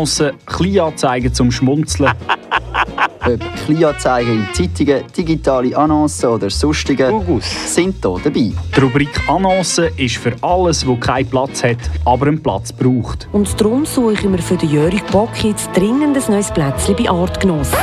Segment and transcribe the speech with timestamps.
[0.00, 2.10] Annoncen, Kleinanzeigen zum Schmunzeln.
[3.26, 7.44] Ob Kleinanzeigen in Zeitungen, digitale Annoncen oder sonstige Gugus.
[7.74, 8.50] sind hier dabei.
[8.50, 11.76] Die Rubrik Annoncen ist für alles, wo keinen Platz hat,
[12.06, 13.28] aber einen Platz braucht.
[13.32, 17.10] Und darum suche ich mir für den Jörg Bock jetzt dringend ein neues Plätzchen bei
[17.10, 17.76] Artgenossen.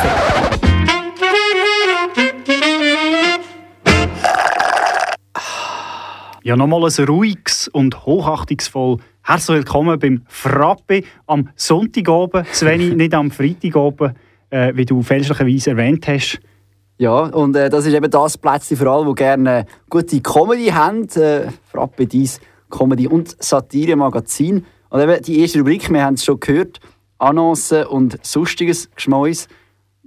[6.47, 13.31] Ja, nochmal ein ruhiges und hochachtungsvoll herzlich willkommen beim Frappe am Sonntagabend, Sveni, nicht am
[13.31, 14.13] Freitagabend,
[14.49, 16.39] äh, wie du fälschlicherweise erwähnt hast.
[16.99, 21.09] Ja, und äh, das ist eben das Plätzchen für alle, die gerne gute Comedy haben.
[21.17, 24.65] Äh, Frappe dies Comedy- und Satire-Magazin.
[24.89, 26.79] Und eben die erste Rubrik, wir haben es schon gehört,
[27.17, 29.49] Annoncen und sonstiges Geschmäus.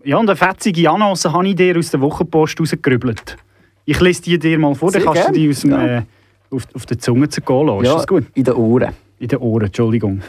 [0.04, 3.37] Ja, und eine fetzige Annonce habe ich dir aus der Wochenpost rausgerübelt.
[3.84, 5.34] Ich lese die dir mal vor, dann Sehr kannst du gern.
[5.34, 5.87] die aus dem, Ja.
[5.98, 6.02] äh,
[6.51, 7.84] auf, auf der Zunge zergehen lassen.
[7.84, 8.24] ja, Ist das gut?
[8.34, 8.93] in den Ohren.
[9.18, 10.23] In den Ohren, Entschuldigung.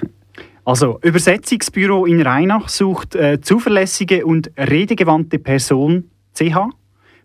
[0.64, 6.70] Also, Übersetzungsbüro in Rheinach sucht äh, zuverlässige und redegewandte Person CH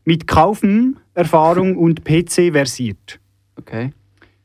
[0.05, 3.21] mit Kaufen, Erfahrung und PC versiert.
[3.59, 3.93] Okay.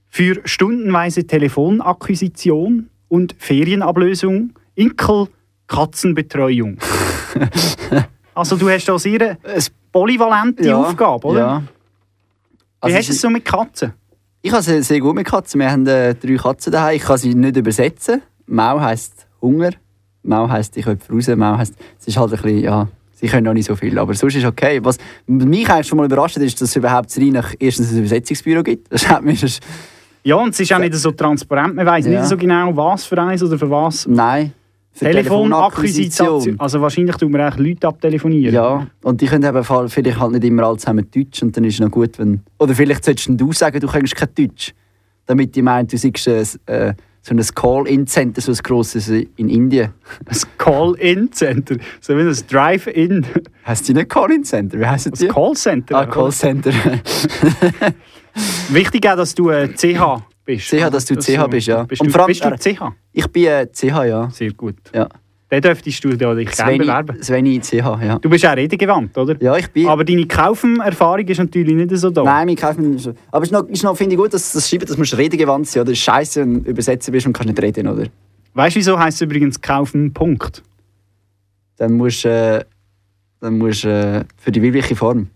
[0.09, 5.27] Für stundenweise Telefonakquisition und Ferienablösung, Inkel,
[5.67, 6.77] Katzenbetreuung.
[8.33, 11.39] also du hast da sehr eine polyvalente Ja, Aufgabe, oder?
[11.39, 11.63] Ja.
[11.63, 11.67] Wie
[12.81, 13.93] Also hast du es- es so mit Katzen?
[14.41, 15.59] Ich habe sehr, sehr gut mit Katzen.
[15.59, 16.95] Wir haben äh, drei Katzen daheim.
[16.95, 18.21] Ich kann sie nicht übersetzen.
[18.47, 19.71] Mau heisst Hunger.
[20.23, 21.27] Mau heisst ich hüpfe raus.
[21.35, 23.97] Mau heisst, es ist halt ein bisschen, ja, sie können noch nicht so viel.
[23.99, 24.79] Aber sonst ist okay.
[24.83, 24.97] Was
[25.27, 28.63] mich eigentlich schon mal überrascht hat, ist, dass es überhaupt in Rheinach erstens ein Übersetzungsbüro
[28.63, 28.91] gibt.
[28.91, 29.59] Das hat mich
[30.23, 31.75] Ja, und es ist auch nicht so transparent.
[31.75, 32.19] Man weiß Ja.
[32.19, 34.07] nicht so genau, was für eins oder für was.
[34.07, 34.53] Nein.
[34.97, 36.59] Telefonakquisition.
[36.59, 38.53] Also wahrscheinlich tun wir auch Leute abtelefonieren.
[38.53, 41.75] Ja, und die können eben vielleicht halt nicht immer alle zusammen Deutsch und dann ist
[41.75, 42.41] es noch gut, wenn...
[42.59, 44.73] Oder vielleicht solltest du sagen, du kannst kein Deutsch.
[45.25, 46.27] Damit die meinen, du seist
[46.67, 49.93] äh, äh, so ein Call-In-Center, so ein grosses in Indien.
[50.25, 51.77] Ein Call-In-Center.
[51.99, 53.25] So wie ein Drive-In.
[53.65, 54.79] Heißt die nicht Call-In-Center?
[54.79, 55.27] Wie heisst die?
[55.27, 55.95] Callcenter.
[55.95, 56.71] Ah, Callcenter.
[58.69, 60.23] Wichtig auch, dass du äh, CH
[60.55, 60.69] bist.
[60.69, 61.83] CH, dass du CH bist, ja.
[61.83, 62.93] Bist du, allem- bist du CH?
[63.13, 64.29] ich bin äh, CH, ja.
[64.31, 64.75] Sehr gut.
[64.93, 65.07] ja.
[65.49, 67.21] Dann dürftest du dich gerne bewerben.
[67.21, 68.17] Sveni CH, ja.
[68.19, 69.35] Du bist auch redegewandt, oder?
[69.41, 69.85] Ja, ich bin...
[69.89, 72.23] Aber deine Kaufen-Erfahrung ist natürlich nicht so da.
[72.23, 74.69] Nein, mein Kaufmann ist Aber es ist noch, ist noch finde ich gut, dass das
[74.69, 77.89] schreibt, dass du redegewandt sein oder scheiße, wenn du übersetzen bist und kannst nicht reden,
[77.89, 78.05] oder?
[78.53, 80.63] Weißt du, wieso heisst es übrigens Kaufen Punkt?
[81.75, 82.63] Dann musst du äh,
[83.41, 85.27] dann musst, äh, für die weibliche Form.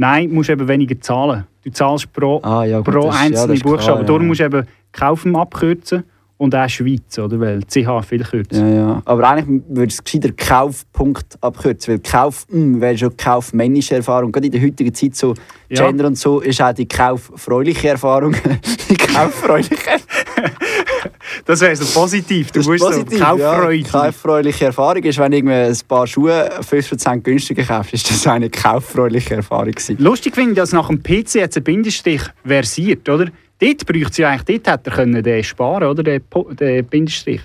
[0.00, 1.44] Nein, du musst eben weniger zahlen.
[1.62, 4.02] Du zahlst pro, Ah, ja, gut, pro das ja, einzelne das ist klar, ja.
[4.02, 6.04] Darum musst du eben Kaufen abkürzen
[6.40, 7.38] und auch Schweiz, oder?
[7.38, 8.66] Weil CH viel kürzer.
[8.66, 9.02] Ja, ja.
[9.04, 14.32] Aber eigentlich würde es gescheiter Kaufpunkt abkürzen, weil Kauf mm, wäre schon kaufmännische Erfahrung.
[14.32, 15.34] Gerade in der heutigen Zeit so
[15.68, 15.86] Ja.
[15.86, 18.34] Gender und so ist auch die kauffreuliche Erfahrung.
[18.88, 19.76] die kauffreuliche
[21.44, 22.52] Das wäre so positiv.
[22.52, 23.76] Du Das ist musst positiv, so Kauffreude.
[23.76, 23.90] Ja.
[23.90, 29.34] Kauffreuliche Erfahrung ist, wenn du ein paar Schuhe 5% günstiger kaufst, ist das eine kauffreuliche
[29.34, 29.96] Erfahrung gewesen.
[29.98, 33.26] Lustig finde ich, dass nach dem PC jetzt ein Bindestrich versiert, oder?
[33.60, 36.02] Dort bräuchte sie eigentlich, dort hätte er können den sparen, oder?
[36.02, 36.22] Den,
[36.58, 37.42] den Bindestrich.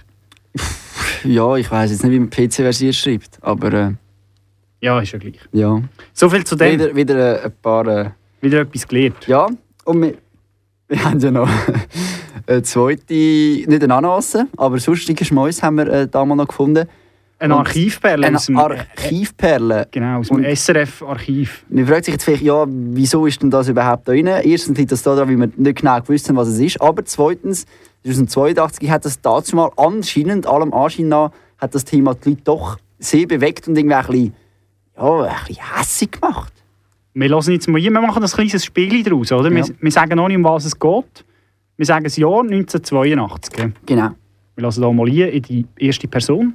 [1.24, 3.92] Ja, ich weiß jetzt nicht, wie man PC versiert schreibt, aber äh,
[4.82, 5.40] Ja, ist ja gleich.
[5.54, 5.82] ja.
[6.14, 6.74] So viel zu dem.
[6.74, 7.88] Wieder, wieder äh, ein paar...
[7.88, 8.10] Äh,
[8.42, 9.26] Wieder etwas gelernt.
[9.26, 9.48] Ja,
[9.86, 10.14] und wir,
[10.88, 11.50] wir haben ja noch
[12.48, 16.88] eine zweite, nicht eine Annonce, aber sonstige Schmäus haben wir äh, damals noch gefunden.
[17.38, 19.88] Eine Archivperle Eine Archivperle.
[19.92, 21.66] genau, aus dem SRF-Archiv.
[21.70, 24.28] Man fragt sich jetzt vielleicht, ja, wieso ist denn das überhaupt da drin?
[24.28, 26.82] Erstens liegt das daran, weil wir nicht genau gewusst haben, was es ist.
[26.82, 27.66] Aber zweitens,
[28.06, 32.78] 1982 hat das dazu mal anscheinend, allem Anschein nach, hat das Thema die Leute doch
[33.00, 34.34] sehr bewegt und irgendwie ein bisschen,
[34.98, 36.54] ja, ein bisschen hässig gemacht.
[37.14, 39.50] Wir lassen jetzt mal, wir machen ein kleines Spiel daraus, oder?
[39.50, 39.68] Ja.
[39.68, 41.26] Wir, wir sagen noch nicht, um was es geht.
[41.78, 43.54] Wir sagen das Jahr 1982.
[43.54, 43.74] Gell?
[43.86, 44.10] Genau.
[44.56, 46.54] Wir lassen da mal hier in die erste Person.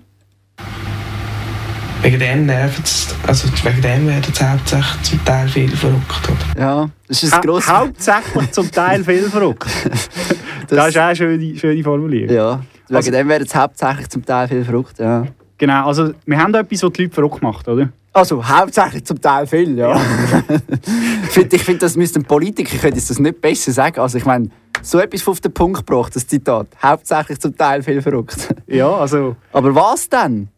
[2.03, 6.29] Wegen dem nervt es, also wegen dem werden es hauptsächlich zum Teil viel verrückt.
[6.29, 6.61] Oder?
[6.61, 7.71] Ja, das ist Ha ein grosses...
[7.71, 9.67] hauptsächlich zum Teil viel verrückt.
[10.69, 12.35] das, ist auch eine schöne, schöne Formulierung.
[12.35, 15.27] Ja, wegen Also- dem werden es hauptsächlich zum Teil viel verrückt, ja.
[15.59, 17.91] Genau, also wir haben da etwas, was die Leute verrückt macht, oder?
[18.15, 19.95] Also hauptsächlich zum Teil viel, ja.
[21.25, 24.01] ich finde, ich find, das müssten Politiker können das nicht besser sagen.
[24.01, 24.49] Also ich meine,
[24.81, 26.69] so etwas auf den Punkt gebracht, das Zitat.
[26.83, 28.55] Hauptsächlich zum Teil viel verrückt.
[28.67, 29.37] Ja, also...
[29.53, 30.49] Aber was denn?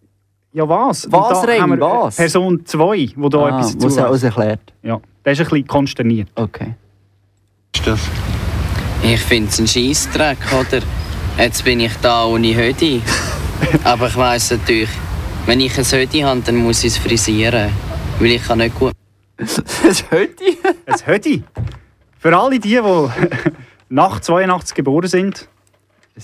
[0.54, 1.10] Ja, was?
[1.10, 2.16] Was, wir was?
[2.16, 4.12] Person 2, die da Ah, etwas was dazu er weiss.
[4.12, 4.72] uns erklärt.
[4.82, 6.28] Ja, der ist ein bisschen konsterniert.
[6.34, 6.74] Okay.
[9.02, 10.82] Ich finde es ein Scheissdreck, oder?
[11.38, 13.00] Jetzt bin ich da ohne Hoodie.
[13.84, 14.90] Aber ich weiss natürlich,
[15.46, 17.70] wenn ich ein Hoodie habe, dann muss ich es frisieren.
[18.18, 18.92] Weil ich kann nicht gut
[19.38, 19.56] Das
[20.10, 20.44] heute?
[20.86, 21.42] Ein Hödi.
[22.18, 22.80] Für alle die, die
[23.88, 25.48] nach 82 geboren sind,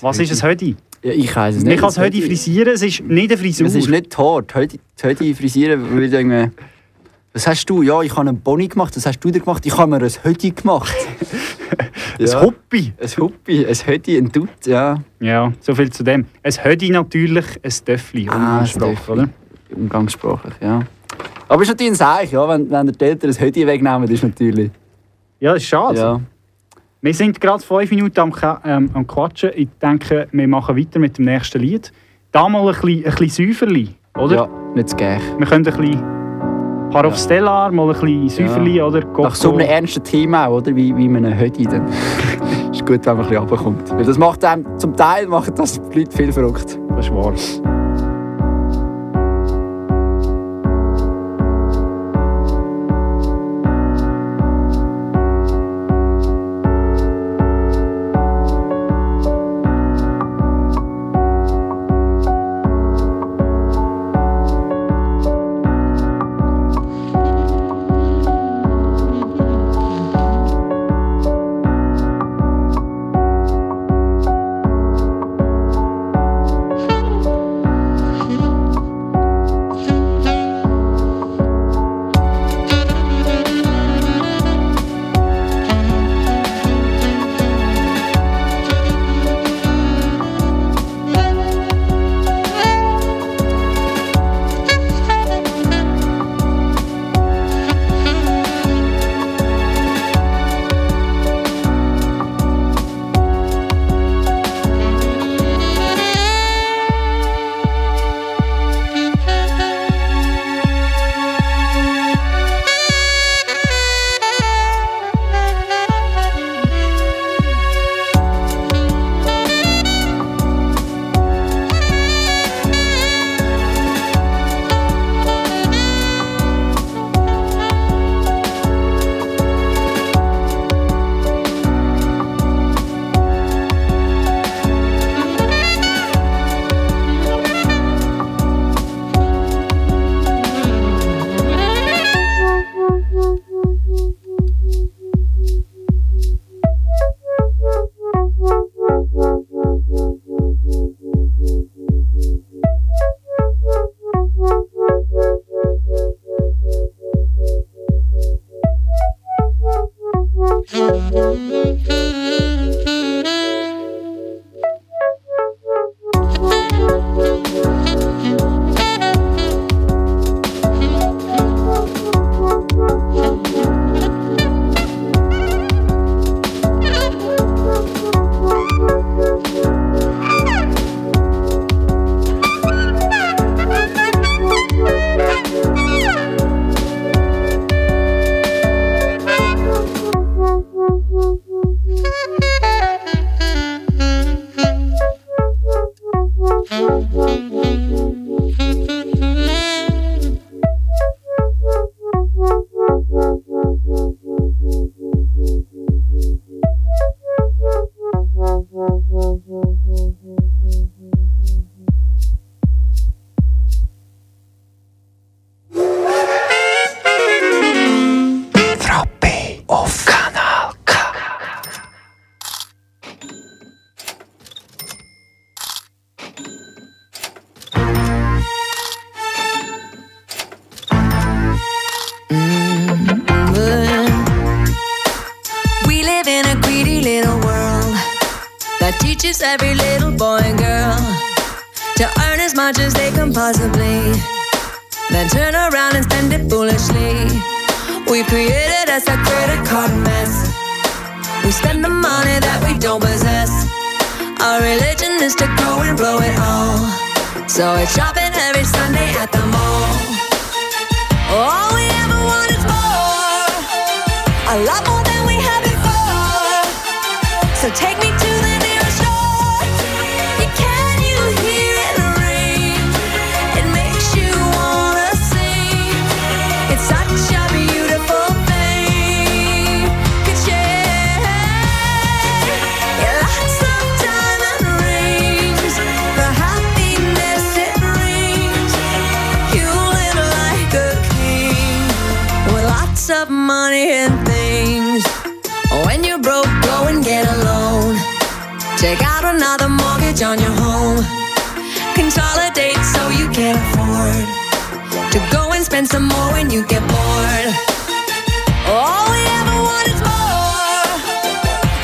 [0.00, 0.76] was ist ein Hödi?
[1.02, 1.80] Ja, ich weiß es Man nicht.
[1.80, 3.66] kann es heute frisieren, es ist nicht eine Frisur.
[3.68, 4.54] Es ist nicht tot.
[4.54, 6.50] Heute, heute frisieren würde ich irgendwie...
[7.32, 7.82] Was hast du?
[7.82, 8.96] Ja, ich habe einen Boni gemacht.
[8.96, 9.64] Was hast du denn gemacht?
[9.64, 10.92] Ich habe mir ein Hoodie gemacht.
[12.18, 12.92] ein Hoppi.
[13.00, 14.96] Ein Huppi, ein Hoodie, ein Dutt, ja.
[15.20, 16.24] Ja, so viel zu dem.
[16.42, 19.12] Ein Hödi natürlich, ein Töffli, Ah, umgangssprachlich, Töffli.
[19.12, 19.28] oder?
[19.76, 20.80] Umgangssprachlich, ja.
[21.48, 22.48] Aber es ist natürlich ein Seich, ja.
[22.48, 24.70] Wenn, wenn die Eltern ein Hoodie wegnehmen, ist natürlich...
[25.38, 25.98] Ja, das ist schade.
[25.98, 26.20] Ja.
[27.00, 28.32] Wir sind gerade fünf Minuten am,
[28.64, 29.50] ähm, am Quatschen.
[29.54, 31.92] Ich denke, wir machen weiter mit dem nächsten Lied.
[32.32, 34.34] Da mal ein bisschen, ein bisschen Säuferli, oder?
[34.34, 35.22] Ja, nicht zu gäch.
[35.38, 39.04] Wir können ein bisschen Paar auf Stellar, mal ein bisschen Säuferli, oder?
[39.16, 40.74] Nach so einem ernsten Thema auch, oder?
[40.74, 41.86] Wie, wie man einen Hoodie, dann
[42.72, 43.90] ist gut, wenn man ein bisschen runterkommt.
[43.92, 46.80] Weil das macht einem, zum Teil machen das die Leute viel verrückt.
[46.96, 47.77] Das ist wahr.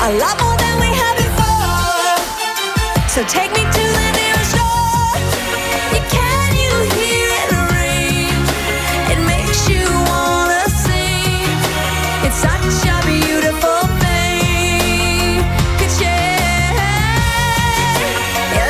[0.05, 2.17] A lot more than we had before.
[3.09, 5.17] So take me to the nearest shore.
[5.93, 8.37] Yeah, Can you hear it ring?
[9.13, 11.57] It makes you wanna sing.
[12.25, 15.41] It's such a beautiful thing.
[15.79, 16.77] Could share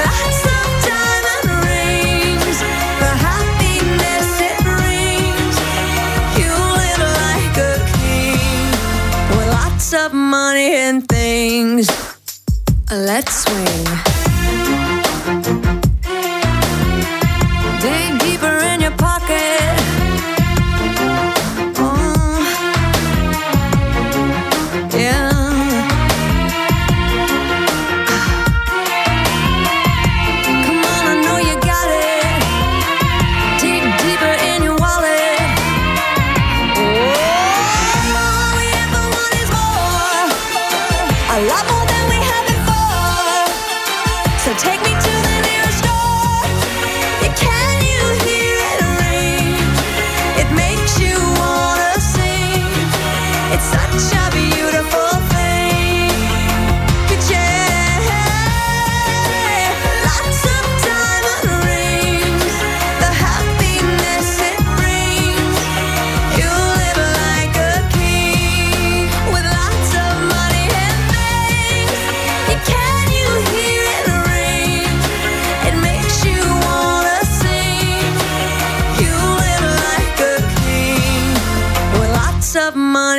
[0.07, 2.57] lots of diamond rings
[2.99, 5.55] for happiness it brings.
[6.39, 8.71] You live like a king
[9.35, 11.04] with lots of money and
[12.91, 14.14] Let's swing.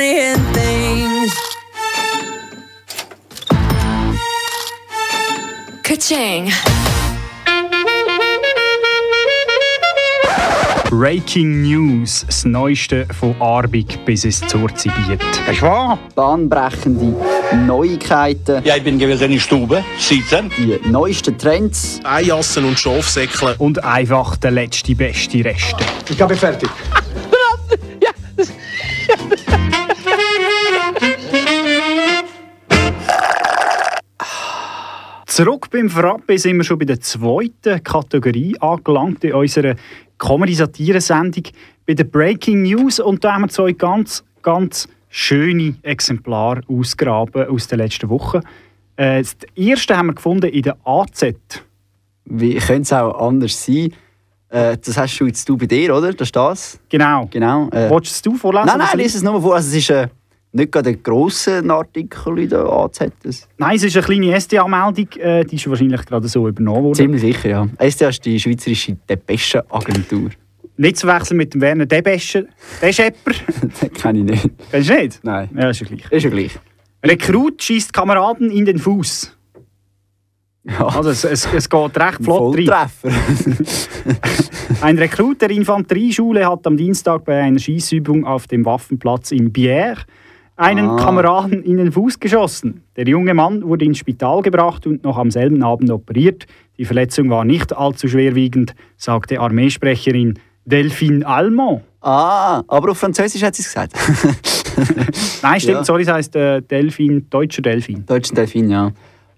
[0.07, 1.33] And things.
[5.83, 6.51] Ka-ching.
[10.89, 15.19] Breaking News, das Neueste von Arbig bis es zur Zibiet.
[15.51, 15.99] Ist wahr?
[16.15, 17.13] Bahnbrechende
[17.65, 20.49] Neuigkeiten, Ja, ich bin gewesen in der Stube, sitzen.
[20.57, 21.99] die neuesten Trends.
[22.03, 23.55] Eijassen und Schafsäckle.
[23.57, 25.83] Und einfach der letzte, beste Reste.
[26.09, 26.69] Ich bin fertig.
[35.37, 39.75] Zurück beim Frappe sind wir schon bei der zweiten Kategorie angelangt in unserer
[40.17, 41.43] Comedy-Satire-Sendung
[41.85, 42.99] bei der Breaking News.
[42.99, 48.41] Und da haben wir zwei ganz, ganz schöne Exemplare ausgraben aus der letzten Woche.
[48.95, 51.23] Äh, das erste haben wir gefunden in der AZ.
[52.25, 53.93] Wie könnte es auch anders sein?
[54.49, 56.13] Äh, das hast du jetzt du bei dir, oder?
[56.13, 56.79] Das ist das?
[56.89, 57.27] Genau.
[57.29, 57.69] Genau.
[57.69, 58.65] Äh, Wolltest du vorlesen?
[58.65, 59.53] nein, nein, lies es nur vor.
[59.53, 60.07] Also, es ist äh,
[60.51, 62.99] nicht gerade ein grosser Artikel in der AZ.
[63.57, 66.95] Nein, es ist eine kleine SDA-Meldung, äh, die ist wahrscheinlich gerade so übernommen worden.
[66.95, 67.89] Ziemlich sicher, ja.
[67.89, 70.29] SDA ist die schweizerische Depesche-Agentur.
[70.77, 72.43] Nicht zu wechseln mit dem Werner Debescher.
[72.81, 73.31] Deschepper.
[73.81, 74.49] Den kenne ich nicht.
[74.71, 75.19] Kennst du nicht?
[75.23, 75.49] Nein.
[75.55, 76.11] Ja, ist ja gleich.
[76.11, 76.51] Ist ja gleich.
[77.03, 79.35] Rekrut schießt Kameraden in den Fuß.
[80.65, 80.85] Ja.
[80.87, 82.67] Also es, es, es geht recht flott rein.
[82.67, 83.09] Volltreffer.
[84.81, 89.97] Ein Rekrut der Infanterieschule hat am Dienstag bei einer Schießübung auf dem Waffenplatz in Bière
[90.57, 90.95] einen Ah.
[90.97, 92.81] Kameraden in den Fuß geschossen.
[92.95, 96.45] Der junge Mann wurde ins Spital gebracht und noch am selben Abend operiert.
[96.77, 101.81] Die Verletzung war nicht allzu schwerwiegend, sagte Armeesprecherin Delphine Almond.
[102.01, 103.93] ah, aber auf Französisch hat sie es gesagt.
[105.41, 105.83] Nein, stimmt, Ja.
[105.83, 108.01] sorry, es heisst äh, Delphine, deutscher Delphine.
[108.01, 108.91] Deutschen Delfin, ja.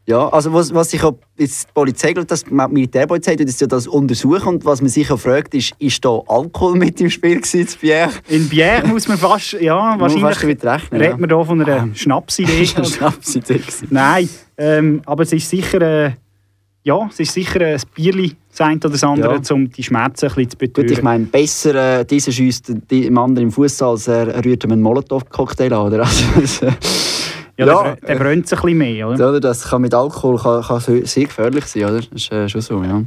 [0.09, 3.67] Ja, also was, was ich auch, jetzt die Polizei, das, die Militärpolizei, tut jetzt ja
[3.67, 7.35] das untersuchen und was man sich auch fragt, ist, ist da Alkohol mit im Spiel
[7.35, 8.09] gewesen, zu Bier?
[8.27, 11.17] In Bière muss man fast, ja, Muss man wahrscheinlich fast damit rechnen, redet ja.
[11.27, 12.69] man hier von einer Schnapsidee.
[12.75, 13.59] Eine Schnapsidee.
[13.59, 13.87] gewesen.
[13.91, 16.11] Nein, ähm, aber es ist sicher, äh,
[16.81, 19.53] ja, es ist sicher ein Bierli, das eine oder das andere, Ja.
[19.53, 20.91] um die Schmerzen ein bisschen zu Gut, betören.
[20.91, 24.81] ich meine, besser äh, dieser schießt dem anderen im Fuß als er, er rührt einen
[24.81, 26.07] Molotow-Cocktail an, oder?
[26.35, 26.67] Also,
[27.59, 29.29] ja, ja, der, der brennt sich ein bisschen mehr, oder?
[29.29, 29.39] oder?
[29.39, 31.99] Das kann mit Alkohol kann, kann sehr gefährlich sein, oder?
[31.99, 33.03] Das ist äh, schon so, ja.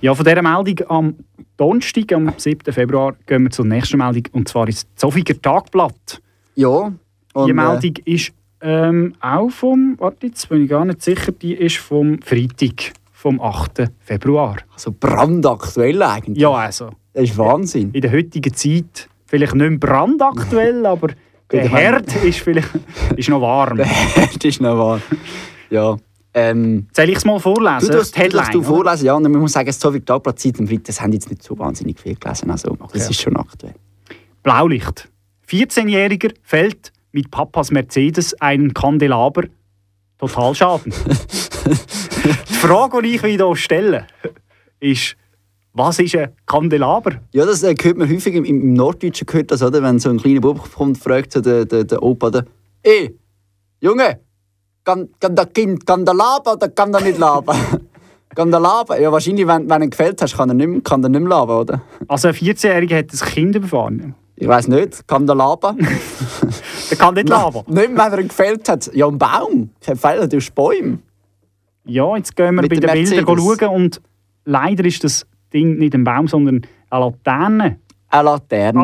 [0.00, 1.14] Ja, von dieser Meldung am
[1.56, 2.72] Donnerstag, am 7.
[2.72, 6.20] Februar, gehen wir zur nächsten Meldung, und zwar ist das Zofiger Tagblatt.
[6.56, 6.92] Ja.
[7.32, 11.32] Und, Die äh, Meldung ist ähm, auch vom, warte, jetzt bin ich gar nicht sicher,
[11.32, 13.90] die ist vom Freitag, vom 8.
[14.00, 14.56] Februar.
[14.72, 16.38] also brandaktuell eigentlich.
[16.38, 17.90] Ja, also, Das ist Wahnsinn.
[17.92, 21.08] in der heutigen Zeit vielleicht nicht brandaktuell, aber
[21.50, 22.68] der Herd ist vielleicht
[23.16, 23.78] ist noch warm.
[23.78, 25.00] das ist noch wahr.
[25.70, 25.96] Ja.
[26.36, 27.88] Ähm, Soll ich es mal vorlesen?
[27.88, 29.14] du darfst Headline, du vorlesen, ja.
[29.14, 32.00] Und man muss sagen, so viel Tagblatt Zeit am Freitag, haben jetzt nicht so wahnsinnig
[32.00, 32.50] viel gelesen.
[32.50, 33.74] Also, das ist schon aktuell.
[34.42, 35.08] Blaulicht.
[35.48, 39.44] 14-Jähriger fällt mit Papas Mercedes einen Kandelaber.
[40.18, 40.92] Totalschaden.
[42.48, 44.06] die Frage, die ich wieder stelle,
[44.80, 45.16] ist,
[45.76, 47.16] Was ist ein Kandelaber?
[47.32, 49.82] Ja, das äh, hört man häufig im, im Norddeutschen, gehört das, oder?
[49.82, 52.44] wenn so ein kleiner Bub kommt, fragt so der, der, der Opa, der,
[52.82, 53.18] «Ey,
[53.80, 54.20] Junge,
[54.84, 57.56] kann, kann das Kind laben oder kann der nicht laben?»
[58.34, 59.00] Kann der laben?
[59.00, 61.20] Ja, wahrscheinlich, wenn, wenn du ihn gefällt hast, kann er nicht, mehr- kann er nicht
[61.20, 61.82] mehr laben, oder?
[62.08, 64.16] Also ein 14-Jähriger hat ein Kind überfahren.
[64.34, 65.78] Ich weiß nicht, kann der laben?
[66.90, 67.60] Der kann nicht laben.
[67.68, 68.90] nicht, wenn er ihn gefällt hat.
[68.92, 69.70] Ja, ein Baum.
[69.80, 70.98] Kein Fehler, du Bäume.
[71.84, 72.90] Ja, jetzt gehen wir Mit bei den
[73.24, 74.00] Bildern schauen und
[74.44, 77.78] leider ist das Ding nicht ein Baum, sondern eine Laterne.
[78.10, 78.80] Eine Laterne.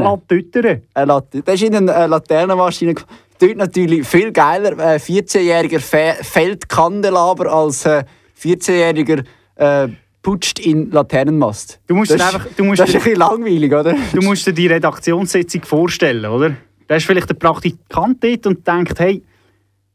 [0.94, 1.42] Eine Laterne.
[1.44, 2.94] Das ist in eine Laternenmaschine.
[2.94, 3.04] ge-
[3.38, 4.72] Dort natürlich viel geiler.
[4.72, 8.04] Äh, 14-jähriger Fe Feldkandelaber als äh,
[8.40, 9.24] 14-jähriger
[9.56, 9.88] äh,
[10.22, 11.80] putscht in Laternenmast.
[11.86, 13.94] Du musst das einfach- du musst das ist ein bisschen langweilig, oder?
[14.12, 16.54] Du musst dir die Redaktionssitzung vorstellen, oder?
[16.86, 19.22] Da ist vielleicht der Praktikant dort und denkt, hey,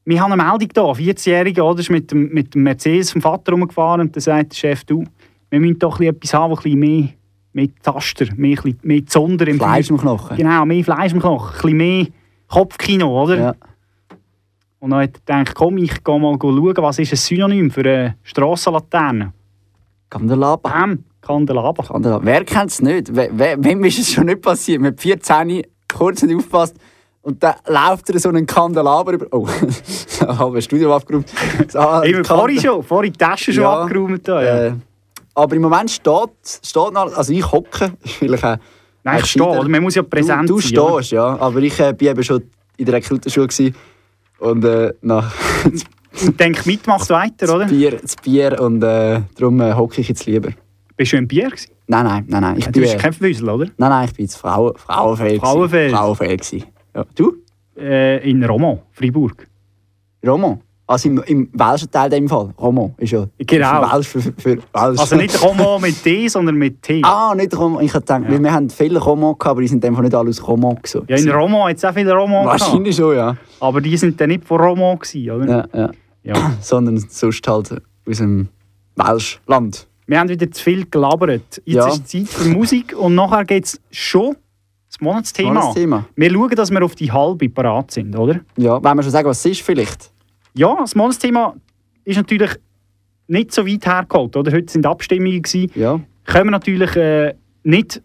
[0.05, 3.22] wir haben eine Meldung da, ein 14-Jähriger, oder, ist mit dem, mit dem Mercedes vom
[3.22, 5.03] Vater rumgefahren und dann sagt der Chef, du,
[5.55, 7.09] wir müssen doch ein etwas haben, ein bisschen mehr,
[7.53, 10.35] mehr Taster, mehr, ein mehr Zonder im Fleisch im Knochen.
[10.38, 12.07] Genau, mehr Fleisch im Knochen, ein mehr
[12.47, 13.38] Kopfkino, oder?
[13.38, 13.55] Ja.
[14.79, 17.81] Und dann hat er gedacht, komm, ich gehe mal schauen, was ist ein Synonym für
[17.81, 19.33] eine Strassenlaterne?
[20.09, 20.69] Kandelaber.
[20.69, 21.83] Bam, Kandelaber.
[21.83, 22.24] Kandelaber.
[22.25, 23.15] Wer kennt es nicht?
[23.15, 24.81] Wem ist es schon nicht passiert?
[24.81, 26.75] Mit 14 kurz nicht aufgepasst
[27.21, 29.25] und dann läuft er so einen Kandelaber über.
[29.31, 29.47] Oh,
[30.27, 31.29] halbes Studio abgeräumt.
[31.69, 34.27] So, Kandel- vorhin schon, vorhin die Tasche schon Ja, abgeräumt.
[34.27, 34.65] Da, ja.
[34.67, 34.74] Äh,
[35.36, 36.30] aber im Moment steht,
[36.63, 38.58] steht noch, also ich hocke, vielleicht auch,
[39.04, 39.60] Nein, auch ich stehe, gescheiter.
[39.60, 39.70] oder?
[39.70, 40.94] Man muss ja präsent du, du sein, oder?
[41.04, 42.44] stehst, ja, aber ich äh, bin eben schon
[42.77, 43.48] in der Rekrutenschule
[44.39, 45.32] und äh, nach
[46.25, 47.65] Und denk mit, mach's weiter, oder?
[47.65, 50.50] das Bier, das Bier und äh, darum äh, hocke ich jetzt lieber.
[50.98, 51.72] Bist du im Bier gewesen?
[51.88, 53.65] Nein, nein, nein, nein, ich Du bist äh, kein Füssel, oder?
[53.77, 55.39] nein, nein, ich bin jetzt Frauen, Frauenfeld.
[55.42, 55.92] Frauenfeld.
[55.92, 56.51] Frauenfeld.
[56.96, 57.06] Ja.
[57.13, 57.36] Du?
[57.77, 59.48] Äh, in Romont, Freiburg.
[60.25, 60.62] Romo?
[60.87, 62.53] Also im, im welschen Teil in dem Fall?
[62.59, 63.91] Romo ist ja Genau.
[63.91, 65.00] Welsch, für, für, für Welsch.
[65.00, 67.01] Also nicht Romont mit T, sondern mit T.
[67.05, 67.79] Ah, nicht Romo.
[67.79, 70.29] Ich habe gedacht, weil wir haben viele Romo gehabt, aber die sind Fall nicht alle
[70.29, 71.01] aus Romo gewesen.
[71.07, 72.45] Ja, in Romont hat es auch viele gehabt.
[72.45, 73.35] Wahrscheinlich schon, ja.
[73.59, 75.67] Aber die sind dann nicht von Romont gewesen, oder?
[75.74, 75.91] ja, ja.
[76.24, 76.51] Ja.
[76.61, 78.50] Sondern sonst halt aus dem
[78.95, 79.87] Welschland.
[80.07, 81.61] Wir haben wieder zu viel gelabert.
[81.65, 81.87] Jetzt Ja.
[81.87, 84.35] ist Zeit für Musik und nachher geht es schon
[84.87, 85.61] das Monatsthema.
[85.61, 86.05] Das Thema.
[86.15, 88.39] Wir schauen, dass wir auf die halbe parat sind, oder?
[88.55, 90.11] Ja, wollen wir schon sagen, was es ist vielleicht?
[90.55, 91.55] Ja, das Monatsthema
[92.05, 92.51] ist natürlich
[93.27, 94.51] nicht so weit hergeholt, oder?
[94.51, 95.72] Heute sind Abstimmungen gewesen.
[95.75, 96.00] Ja.
[96.25, 98.01] Können wir natürlich äh, nicht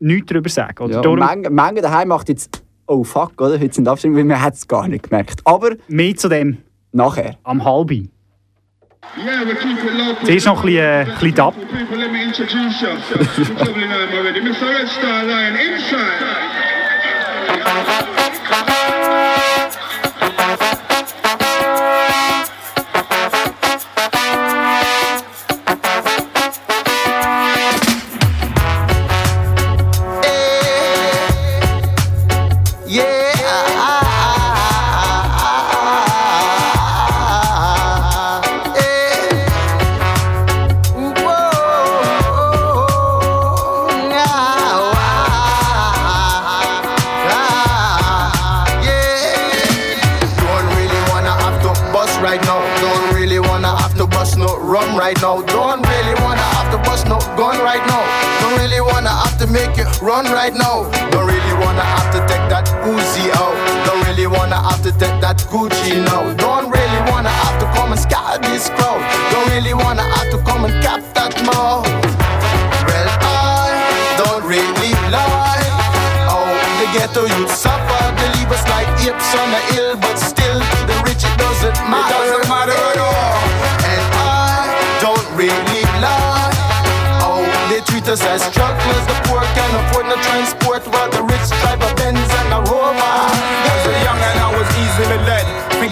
[0.00, 0.94] nichts darüber sagen, oder?
[0.94, 1.00] ja.
[1.00, 3.58] Darum manche, manche daheim macht jetzt, oh fuck, oder?
[3.58, 5.40] Heute sind Abstimmungen, weil man hat es gar nicht gemerkt.
[5.44, 6.58] Aber mehr zu dem
[6.92, 7.36] nachher.
[7.44, 7.64] am
[9.86, 10.24] it local.
[10.24, 11.54] Zuerst noch ein bisschen, äh, ein bisschen Dub.
[60.24, 60.90] Run right now.
[61.10, 63.56] Don't really wanna have to take that Uzi out.
[63.86, 66.32] Don't really wanna have to take that Gucci now.
[66.34, 69.00] Don't really wanna have to come and scatter this crowd.
[69.32, 71.86] Don't really wanna have to come and cap that mouth.
[72.86, 73.68] Well, I
[74.18, 75.66] don't really lie.
[76.28, 76.48] Oh,
[76.80, 78.02] the ghetto youth suffer.
[78.18, 80.58] They leave us like apes on a hill, but still,
[80.88, 82.14] the rich it doesn't matter.
[82.14, 83.43] It doesn't matter at all.
[88.14, 89.06] Us as strugglers.
[89.06, 91.93] The poor can't afford no transport, while the rich drive a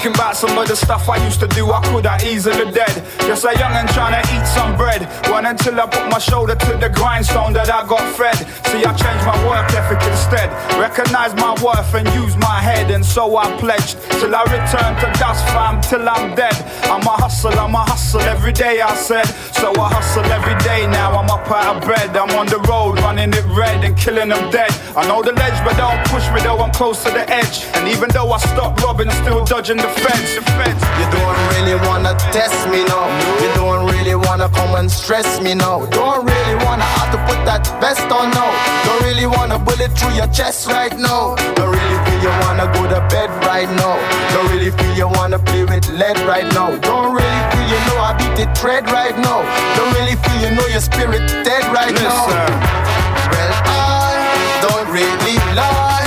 [0.02, 3.06] Thinking about some of the stuff I used to do, I could have easily dead.
[3.20, 5.06] Just a young and trying to eat some bread.
[5.30, 8.34] One until I put my shoulder to the grindstone that I got fed.
[8.66, 10.50] See, I changed my work ethic instead.
[10.74, 15.08] Recognize my worth and use my head, and so I pledged till I return to
[15.20, 16.56] dust, fam, till I'm dead.
[16.90, 19.26] I'm a hustle, I'm a hustle every day, I said.
[19.54, 21.14] So I hustle every day now.
[21.14, 24.50] I'm up out of bed, I'm on the road, running it red and killing them
[24.50, 24.74] dead.
[24.96, 27.62] I know the ledge, but don't push me though, I'm close to the edge.
[27.74, 29.91] And even though I stopped robbing, I'm still dodging the
[30.98, 33.07] You don't really wanna test me now.
[33.42, 35.87] You don't really wanna come and stress me now.
[35.87, 38.50] Don't really wanna have to put that vest on now.
[38.85, 41.35] Don't really wanna bullet through your chest right now.
[41.55, 43.96] Don't really feel you wanna go to bed right now.
[44.33, 46.76] Don't really feel you wanna play with lead right now.
[46.76, 49.42] Don't really feel you know I beat the tread right now.
[49.76, 52.26] Don't really feel you know your spirit dead right now.
[53.33, 56.01] Well, I don't really lie.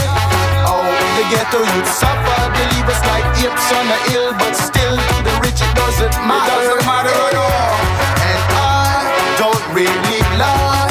[1.25, 2.37] The ghetto youth suffer.
[2.53, 6.13] They leave us like apes on the hill, but still to the rich it doesn't
[6.21, 6.53] matter.
[6.53, 7.73] doesn't matter at all.
[8.21, 9.09] And I
[9.41, 10.85] don't really lie.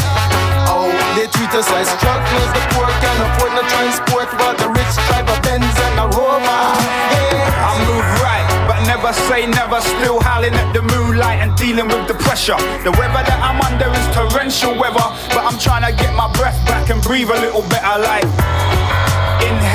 [0.66, 2.50] Oh, they treat us as strugglers.
[2.50, 6.42] The poor can afford no transport, but the rich drive a Benz and a Rover.
[6.42, 7.70] Yeah.
[7.70, 9.78] I move right, but never say never.
[9.86, 12.58] Still howling at the moonlight and dealing with the pressure.
[12.82, 16.58] The weather that I'm under is torrential weather, but I'm trying to get my breath
[16.66, 18.02] back and breathe a little better.
[18.02, 18.26] Like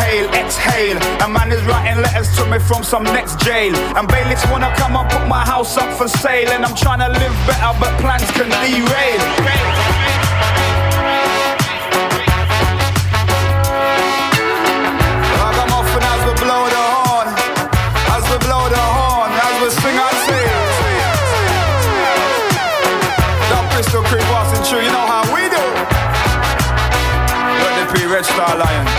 [0.09, 0.97] inhale, exhale.
[1.23, 4.95] A man is writing letters to me from some next jail, and bailiffs wanna come
[4.95, 6.49] and put my house up for sale.
[6.51, 9.21] And I'm trying to live better, but plans can derail.
[15.41, 17.27] I come off and as we blow the horn,
[18.15, 20.77] as we blow the horn, as we sing our tunes.
[23.49, 25.63] That pistol creep passing through, you know how we do.
[27.89, 28.98] The Red Star Lion.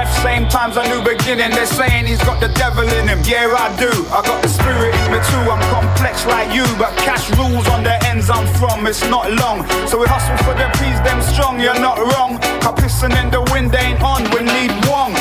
[0.00, 1.50] breath, same time's a new beginning.
[1.50, 3.20] They're saying he's got the devil in him.
[3.24, 3.90] Yeah, I do.
[4.08, 5.44] I got the spirit in me too.
[5.50, 8.86] I'm complex like you, but cash rules on the ends I'm from.
[8.86, 11.60] It's not long, so we hustle for the peas, them strong.
[11.60, 12.40] You're not wrong.
[12.60, 14.24] Cause pissing in the wind ain't on.
[14.32, 15.12] We need one.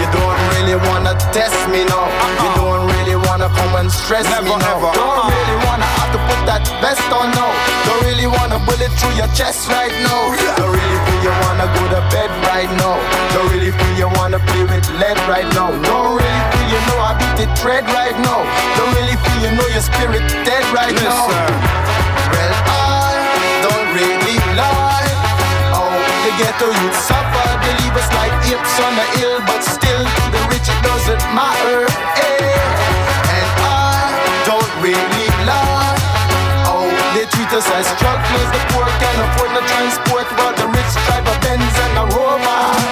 [0.00, 2.06] You don't really wanna test me now.
[2.42, 2.56] You uh-uh.
[2.56, 4.76] don't really wanna come and stress Never, me now.
[4.76, 5.30] ever, Don't uh-uh.
[5.30, 5.88] really wanna
[6.32, 7.52] put that vest on now.
[7.84, 10.32] Don't really wanna bullet through your chest right now.
[10.56, 12.96] Don't really feel you wanna go to bed right now.
[13.36, 15.68] Don't really feel you wanna play with lead right now.
[15.84, 18.40] Don't really feel you know I beat the tread right now.
[18.78, 21.28] Don't really feel you know your spirit dead right now.
[22.32, 23.12] Well, I
[23.64, 25.12] don't really lie.
[25.76, 25.92] Oh,
[26.24, 27.46] the ghetto youth suffer.
[27.60, 31.24] They leave us like apes on the hill, but still to the rich it doesn't
[31.36, 31.84] matter.
[32.24, 33.36] Eh.
[33.36, 34.00] And I
[34.48, 35.31] don't really
[37.70, 38.48] as strugglers.
[38.52, 42.91] The poor can afford no transport, but the rich drive a Benz and a Rover.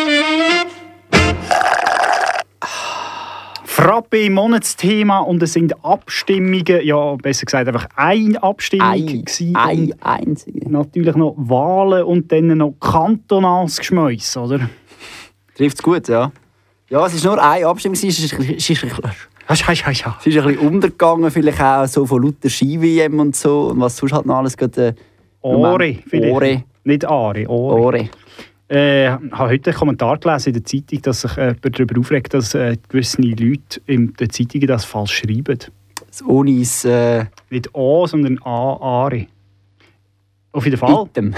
[4.11, 9.93] Im Monatsthema und es sind Abstimmungen, ja besser gesagt einfach eine Abstimmung Ein, gewesen ein
[10.01, 10.69] einzige.
[10.69, 14.69] natürlich noch Wahlen und dann noch kantonales Geschmäus, oder?
[15.55, 16.31] Trifft es gut, ja.
[16.89, 17.93] Ja, es ist nur eine Abstimmung.
[17.93, 22.23] Es ist, es ist, es ist, es ist ein bisschen untergegangen, vielleicht auch so von
[22.23, 23.67] lauter Ski-WM und so.
[23.67, 24.77] Und was sonst halt noch alles geht.
[24.77, 24.93] Äh,
[25.41, 26.33] Ore, vielleicht.
[26.33, 26.63] Ore.
[26.83, 27.81] Nicht Are, Ore.
[27.81, 28.09] Ore.
[28.71, 31.99] Äh, Ich habe heute einen Kommentar gelesen in der Zeitung, dass sich äh, jemand darüber
[31.99, 35.57] aufregt, dass äh, gewisse Leute in den Zeitungen das falsch schreiben.
[36.07, 36.85] Das Unis.
[36.85, 39.27] Äh, Nicht A, sondern A, Are.
[40.53, 41.05] Auf jeden Fall.
[41.05, 41.33] Item.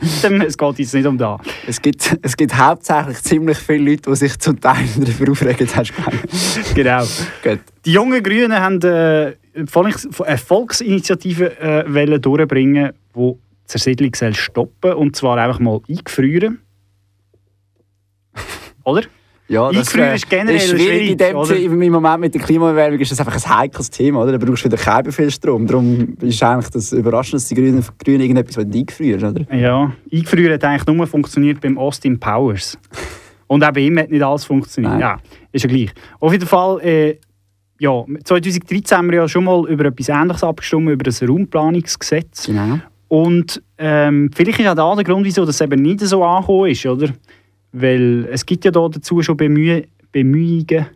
[0.00, 1.38] Item, es geht jetzt nicht um da.
[1.66, 5.68] es, gibt, es gibt hauptsächlich ziemlich viele Leute, die sich zum Teil darüber aufregen.
[5.74, 6.74] Hast du?
[6.74, 7.04] Genau.
[7.42, 7.60] Gut.
[7.84, 14.94] Die jungen Grünen haben äh, eine Volksinitiative äh, wollen durchbringen, die die Zersiedlung soll stoppen
[14.94, 16.60] und zwar einfach mal eingefrieren.
[18.84, 19.02] Oder?
[19.46, 21.10] Ja, Eingefrieren äh, ist generell ist schwierig.
[21.10, 21.56] in dem oder?
[21.56, 24.22] Im Moment mit der Klimaerwärmung ist das einfach ein heikles Thema.
[24.22, 24.38] Oder?
[24.38, 25.66] Da brauchst du wieder keinen viel Strom.
[25.66, 29.54] Darum ist eigentlich das überraschend, dass die Grünen, Grünen irgendetwas eingefrieren oder?
[29.54, 32.78] Ja, eingefrieren hat eigentlich nur funktioniert beim Austin Powers.
[33.46, 34.94] Und auch bei ihm hat nicht alles funktioniert.
[34.94, 35.00] Nein.
[35.00, 35.18] Ja,
[35.52, 35.90] ist ja gleich.
[36.20, 37.18] Auf jeden Fall, äh,
[37.78, 42.46] ja, 2013 haben wir ja schon mal über etwas Ähnliches abgestimmt, über das Raumplanungsgesetz.
[42.46, 42.78] Genau.
[43.08, 46.86] Und ähm, vielleicht ist auch da der Grund, wieso das eben nicht so angekommen ist,
[46.86, 47.10] oder?
[47.76, 49.82] Weil es gibt ja da dazu schon Bemüh
[50.12, 50.86] Bemühungen,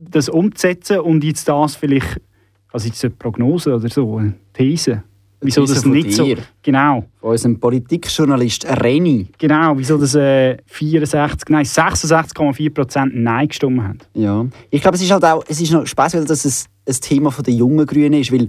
[0.00, 2.20] das umzusetzen und jetzt das vielleicht,
[2.72, 5.04] also jetzt eine Prognose oder so, eine These,
[5.40, 6.26] wieso das nicht so...
[6.62, 7.04] Genau.
[7.20, 9.28] Von unserem Politikjournalist Reni.
[9.38, 13.98] Genau, wieso das äh, 64, nein 66,4 Prozent Nein gestimmt haben.
[14.14, 14.44] Ja.
[14.70, 17.54] Ich glaube, es ist halt auch, es ist noch speziell, dass es ein Thema der
[17.54, 18.48] jungen Grünen ist, weil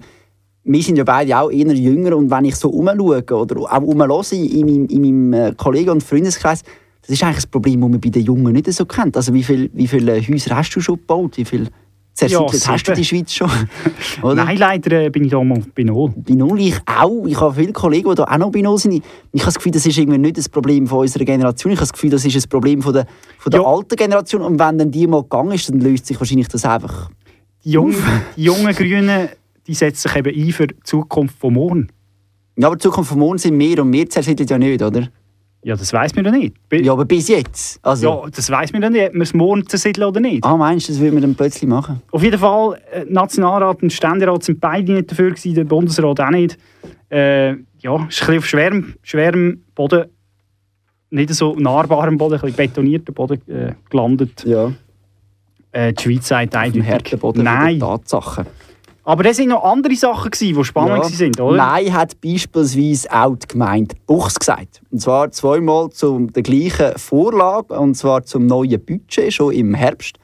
[0.63, 4.23] wir sind ja beide auch eher jünger und wenn ich so umschaue oder auch umhöre
[4.31, 6.63] in meinem, in meinem äh, Kollegen- und Freundeskreis,
[7.01, 9.17] das ist eigentlich ein Problem, das man bei den Jungen nicht so kennt.
[9.17, 11.37] Also wie, viel, wie viele Häuser hast du schon gebaut?
[11.37, 11.67] Wie viel
[12.13, 13.49] zersiedelt Ja, hast du die Schweiz schon?
[14.23, 16.13] Nein, leider äh, bin ich da mal bei Null.
[16.15, 17.25] Bei Null, ich auch.
[17.25, 19.03] Ich habe viele Kollegen, die da auch noch bei Null sind.
[19.31, 21.73] Ich, habe das Gefühl, das ist irgendwie nicht das Problem von unserer Generation.
[21.73, 23.07] Ich habe das Gefühl, das ist ein Problem von der,
[23.39, 24.41] von der alten Generation.
[24.41, 27.09] Und wenn dann die mal gegangen ist, dann löst sich wahrscheinlich das einfach
[27.63, 27.95] Die jungen,
[28.35, 29.29] die jungen Grünen
[29.67, 31.87] die setzen sich eben ein für die Zukunft von morgen.
[32.57, 35.07] Ja, aber die Zukunft von morgen sind mehr und mehr zersiedelt ja nicht, oder?
[35.63, 36.55] Ja, das weiß man ja nicht.
[36.71, 37.79] Ja, aber bis jetzt.
[37.83, 40.43] Also, Ja, das weiß man ja nicht, ob wir es morgen zersiedeln oder nicht.
[40.43, 42.01] Ah, meinst du, das will man dann plötzlich machen?
[42.11, 46.29] Auf jeden Fall, äh, Nationalrat und Ständerat sind beide nicht dafür gewesen, der Bundesrat auch
[46.31, 46.57] nicht.
[47.09, 50.05] Äh, ja, ist ein bisschen auf schwerem, schwerem Boden,
[51.11, 54.43] nicht so nahbarem Boden, ein bisschen betonierter Boden äh, gelandet.
[54.45, 54.71] Ja.
[55.73, 56.89] Äh, die Schweiz sagt eindeutig.
[56.89, 57.79] harten Boden Nein.
[57.79, 58.45] Tatsachen.
[59.03, 61.57] Aber das sind noch andere Sachen, gewesen, die spannend sind, oder?
[61.57, 64.81] Nein, hat beispielsweise auch die Gemeinde Buchs gesagt.
[64.91, 70.17] Und zwar zweimal zu der gleichen Vorlage, und zwar zum neuen Budget, schon im Herbst.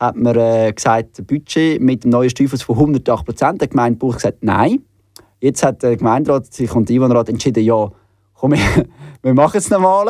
[0.00, 3.60] Hat man äh, gesagt, das Budget mit dem neuen Steuerfuss von 108 Prozent.
[3.60, 4.80] Der Gemeinde Buchs gesagt, nein.
[5.40, 7.90] Jetzt hat der Gemeinderat sich und der Einwohnerrat entschieden, ja,
[8.32, 8.86] komm, wir,
[9.22, 10.08] wir machen es nochmal.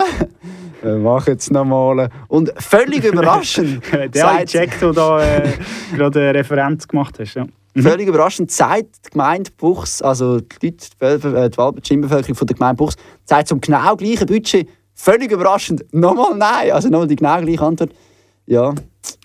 [0.81, 2.11] Wir machen es nochmal.
[2.29, 3.83] Und völlig überraschend.
[4.15, 5.53] Der hat gecheckt, wo du da äh,
[5.97, 7.35] gerade eine Referenz gemacht hast.
[7.35, 7.47] Ja.
[7.77, 12.55] Völlig überraschend sagt die Gemeinde Buchs, also die Leute, die äh, die Wahlbevölkerung von der
[12.55, 16.71] Gemeinde Buchs, sagt zum genau gleichen Budget, völlig überraschend, nochmal nein.
[16.71, 17.93] Also nochmal die genau gleiche Antwort.
[18.47, 18.75] Ja,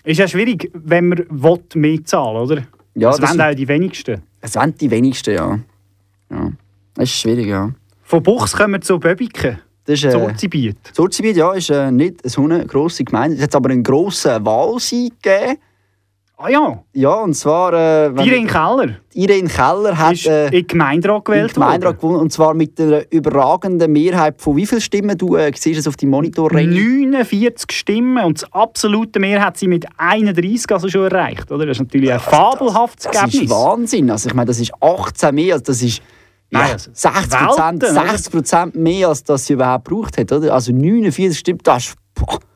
[0.02, 2.66] Ist ja schwierig, wenn man will, mehr zahlen oder?
[2.94, 4.22] Ja, das das wollen auch die wenigsten.
[4.40, 5.58] es sind die wenigsten, ja.
[6.30, 6.52] ja.
[6.94, 7.70] Das ist schwierig, ja.
[8.02, 9.58] Von Buchs kommen wir zu Böbiken.
[9.84, 10.76] Das ist, äh, Zorzibiet.
[10.92, 13.36] Surzibiet, ja, ist äh, nicht so eine grosse Gemeinde.
[13.36, 15.58] Es hat aber einen grossen Wahlsieg gegeben.
[16.42, 17.74] Ah ja, Ja, und zwar...
[17.74, 20.14] Äh, Irene Keller Irene Keller hat...
[20.14, 22.00] ist äh, in Gemeinderat gewählt Gemeinderat worden.
[22.00, 25.18] gewonnen, und zwar mit einer überragenden Mehrheit von wie vielen Stimmen?
[25.18, 27.10] Du äh, siehst es auf dem Monitor, René.
[27.10, 31.52] 49 Stimmen und das absolute Mehr hat sie mit 31 also schon erreicht.
[31.52, 31.66] Oder?
[31.66, 33.50] Das ist natürlich ein fabelhaftes Das ist Ergebnis.
[33.50, 34.10] Wahnsinn.
[34.10, 36.00] Also ich meine, das ist 18 mehr, also das ist
[36.52, 38.08] ja, Nein, also 60 Welten, oder?
[38.08, 40.32] 60 Prozent mehr, als das sie überhaupt gebraucht hat.
[40.32, 40.54] Oder?
[40.54, 41.96] Also 49 Stimmen, das ist...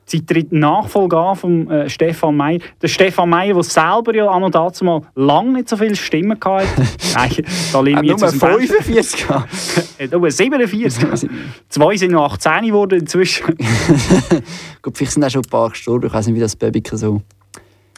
[0.07, 2.59] Sie tritt Nachfolge an von äh, Stefan Meyer.
[2.83, 6.39] Der Stefan Meyer, der selber ja an und dazu mal lange nicht so viele Stimmen
[6.45, 6.67] hatte.
[7.15, 7.31] Nein,
[7.73, 8.49] da liegen Hat wir jetzt Fenster.
[8.49, 9.49] 45 gehabt.
[9.97, 11.31] Äh, Nur 47.
[11.69, 13.47] Zwei sind noch 18 geworden inzwischen.
[14.83, 16.07] Gut, vielleicht sind auch schon ein paar gestorben.
[16.09, 17.23] Ich weiß nicht, wie das Babyke so...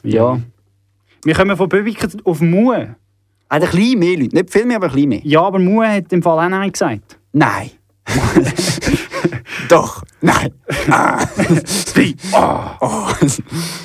[0.02, 0.38] Ja.
[1.24, 2.96] Wir kommen von Böbiken auf Mue.
[3.48, 4.36] Ein bisschen mehr Leute.
[4.36, 5.20] Nicht viel mehr, aber ein bisschen mehr.
[5.24, 7.18] Ja, aber Mue hat im Fall auch Nein gesagt.
[7.32, 7.70] Nein.
[9.68, 10.02] Doch.
[10.20, 10.52] Nein.
[10.90, 11.18] Ah.
[12.80, 13.08] Oh.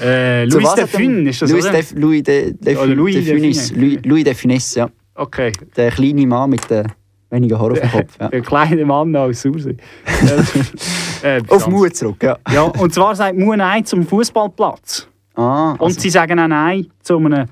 [0.03, 1.81] Äh, Zu Louis was de hat er- Fun ist das, Louis oder?
[1.81, 3.71] de, Louis de, de, Oder Louis de de Funès.
[3.71, 3.75] Funès.
[3.75, 4.89] Louis, Louis de Funès, ja.
[5.15, 5.51] Okay.
[5.75, 6.87] Der kleine Mann mit den
[7.29, 8.17] wenigen Haaren auf dem Kopf.
[8.19, 8.27] Ja.
[8.31, 9.77] Der kleine Mann aus Sursee.
[11.23, 12.37] äh, Auf Mut zurück, ja.
[12.51, 15.07] Ja, und zwar sagt Mue Nein zum Fußballplatz.
[15.35, 17.45] Ah, Und sie sagen auch Nein zu einem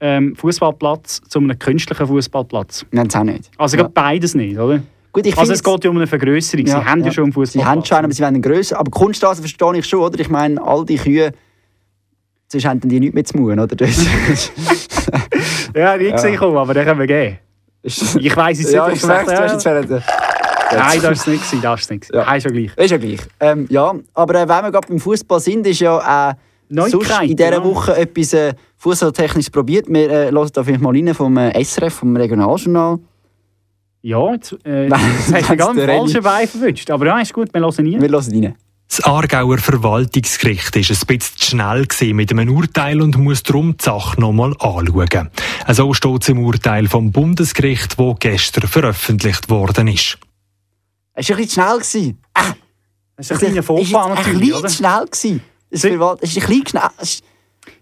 [0.00, 2.84] ähm, Fußballplatz, zu einem künstlichen Fußballplatz.
[2.90, 3.50] Nein, das auch nicht.
[3.56, 3.88] Also Ja.
[3.88, 4.82] beides nicht, oder?
[5.22, 6.66] Gut, also es geht ja um eine Vergrößerung.
[6.66, 8.78] sie haben ja, schon einen Sie haben schon einen, aber sie wollen einen grösser.
[8.78, 10.20] Aber Kunststraße verstehe ich schon, oder?
[10.20, 11.32] Ich meine, all die Kühe,
[12.48, 13.76] sonst haben die nichts mehr zu tun, oder?
[15.74, 16.16] Ja, nicht Ja.
[16.16, 17.38] gesehen, aber den können wir geben.
[17.82, 19.64] Ich weiss jetzt nicht, ja, ich es merke, hast jetzt
[20.72, 21.64] Nein, das es nicht.
[21.64, 22.12] Das ist nicht.
[22.12, 22.34] Ja.
[22.34, 22.76] Ist ja gleich.
[22.76, 23.20] Ist ja gleich.
[23.40, 26.34] Ähm, ja, aber äh, wenn wir gerade beim Fußball sind, ist ja äh,
[26.68, 27.64] Neuigkeit, in dieser ja.
[27.64, 29.86] Woche etwas äh, Fußballtechnisches probiert.
[29.88, 32.98] Wir äh, hören da vielleicht mal rein vom äh, SRF, vom Regionaljournal.
[34.06, 36.88] Ja, jetzt, äh, Nein, jetzt hast du das ganz falschen Bein verwünscht.
[36.92, 38.00] Aber ja, ist gut, wir hören nie.
[38.00, 38.54] Wir hören rein.
[38.88, 43.82] Das Aargauer Verwaltungsgericht war ein bisschen zu schnell mit einem Urteil und muss darum die
[43.82, 45.30] Sache nochmal anschauen.
[45.72, 50.18] So steht es im Urteil vom Bundesgericht, das gestern veröffentlicht worden ist.
[51.14, 51.78] Es war ein bisschen schnell.
[51.78, 52.18] Gewesen.
[53.16, 55.06] Das ist ein kleiner Es war ein natürlich, bisschen schnell.
[55.06, 55.40] Gewesen.
[55.68, 56.90] Es war es ist ein bisschen schnell.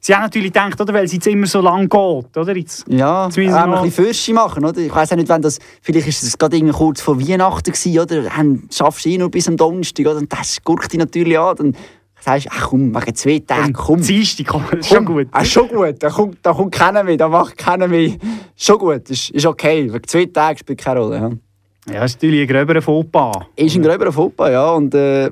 [0.07, 2.37] Sie haben natürlich gedacht, oder, weil es jetzt immer so lang geht.
[2.37, 2.55] Oder?
[2.55, 4.79] Jetzt, Ja, jetzt müssen auch noch- ein bisschen Fürsche machen, oder?
[4.79, 7.99] Ich weiß auch nicht, wenn das, vielleicht ist es gerade irgendwie kurz vor Weihnachten gewesen,
[7.99, 8.23] oder?
[8.29, 10.19] Dann schaffst du eh nur bis am Donnerstag, oder?
[10.19, 11.77] Und das guckt dich natürlich an, dann
[12.21, 14.03] sagst du, ach komm, wegen zwei Tagen, komm.
[14.03, 15.27] Dienstag, komm, ist schon gut.
[15.31, 18.11] Ah, schon gut, da kommt, da kommt keiner mehr, da macht keiner mehr.
[18.57, 21.95] Schon gut, ist, ist okay, wegen zwei Tagen spielt keine Rolle, ja.
[21.95, 23.33] Ja, ist natürlich ein gröberer Fauxpas.
[23.57, 24.71] Ist ein gröberer Fauxpas, ja.
[24.73, 25.31] Und äh,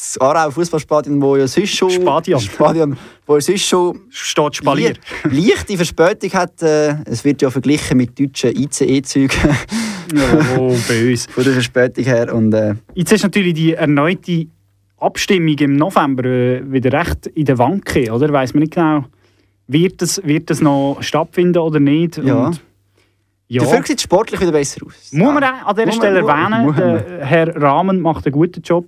[0.00, 1.90] das Aarau Fußballstadion, wo ja sonst schon...
[1.90, 2.40] Stadion.
[2.40, 4.00] Stadion wo ja sonst schon...
[4.08, 4.94] Steht Spalier.
[5.24, 6.62] Lie- leichte Verspätung hat.
[6.62, 9.38] Äh, es wird ja verglichen mit deutschen ICE-Zügen
[10.56, 11.28] Oh, böse.
[11.30, 12.34] von der Verspätung her.
[12.34, 14.46] Und äh, Jetzt ist natürlich die erneute
[14.98, 18.32] Abstimmung im November äh, wieder recht in der Wanke, oder?
[18.32, 19.04] Weiß man nicht genau,
[19.66, 22.16] wird das, wird das noch stattfinden oder nicht?
[22.18, 22.46] Ja.
[22.46, 22.62] Und,
[23.48, 23.62] ja.
[23.62, 25.12] dafür sieht es sportlich wieder besser aus.
[25.12, 26.74] Muss man auch an dieser Stelle erwähnen,
[27.20, 28.86] Herr Rahmen macht einen guten Job.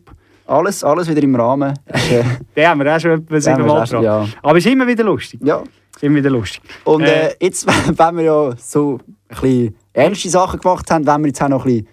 [0.53, 1.73] Alles, alles wieder im Rahmen.
[2.13, 2.23] Äh,
[2.55, 4.03] Den haben wir auch schon etwa siebenmal dran.
[4.03, 4.27] ja.
[4.43, 5.41] Aber es ist immer wieder lustig.
[5.43, 5.63] ja.
[5.95, 6.61] Ist immer wieder lustig.
[6.85, 7.67] Und äh, Äh, jetzt,
[7.99, 11.65] wenn wir ja so ein bisschen ernste Sachen gemacht haben, wollen wir jetzt auch noch
[11.65, 11.89] ein bisschen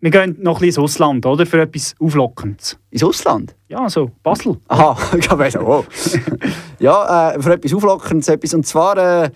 [0.00, 1.46] Wir gehen noch ein bisschen ins Ausland, oder?
[1.46, 2.78] Für etwas Auflockendes.
[2.90, 3.54] ins Ausland.
[3.68, 4.58] Ja, so Basel.
[4.68, 5.84] Aha, ich habe oh.
[6.80, 8.28] Ja, äh, für etwas Auflockendes.
[8.28, 8.52] Etwas.
[8.52, 9.30] Und zwar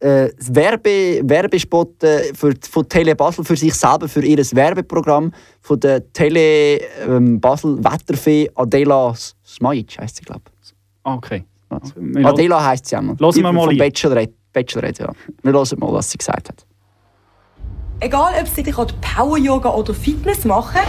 [0.00, 5.78] äh, Werbe, Werbespot äh, für, von Tele Basel für sich selber, für ihr Werbeprogramm von
[5.78, 9.14] der Tele ähm, Basel Wetterfee Adela
[9.46, 10.42] Smajic, heisst sie, glaube
[11.04, 11.44] Ah, Okay.
[11.84, 11.92] ich.
[11.96, 13.16] Wir Adela heisst sie einmal.
[13.18, 13.76] Hören Die wir mal Vom.
[13.78, 15.12] Bachelorette, Bachelorette, ja.
[15.42, 16.66] Wir hören mal, was sie gesagt hat.
[18.00, 20.80] Egal, ob Sie gerade Power-Yoga oder Fitness machen.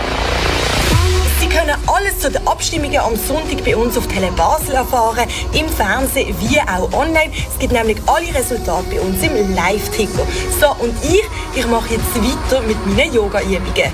[1.41, 5.67] Sie können alles zu den Abstimmungen am Sonntag bei uns auf Tele Basel erfahren, im
[5.67, 7.31] Fernsehen wie auch online.
[7.51, 10.21] Es gibt nämlich alle Resultate bei uns im Live-Ticker.
[10.59, 11.23] So, und ich,
[11.55, 13.91] ich mache jetzt weiter mit meinen Yoga-Übungen.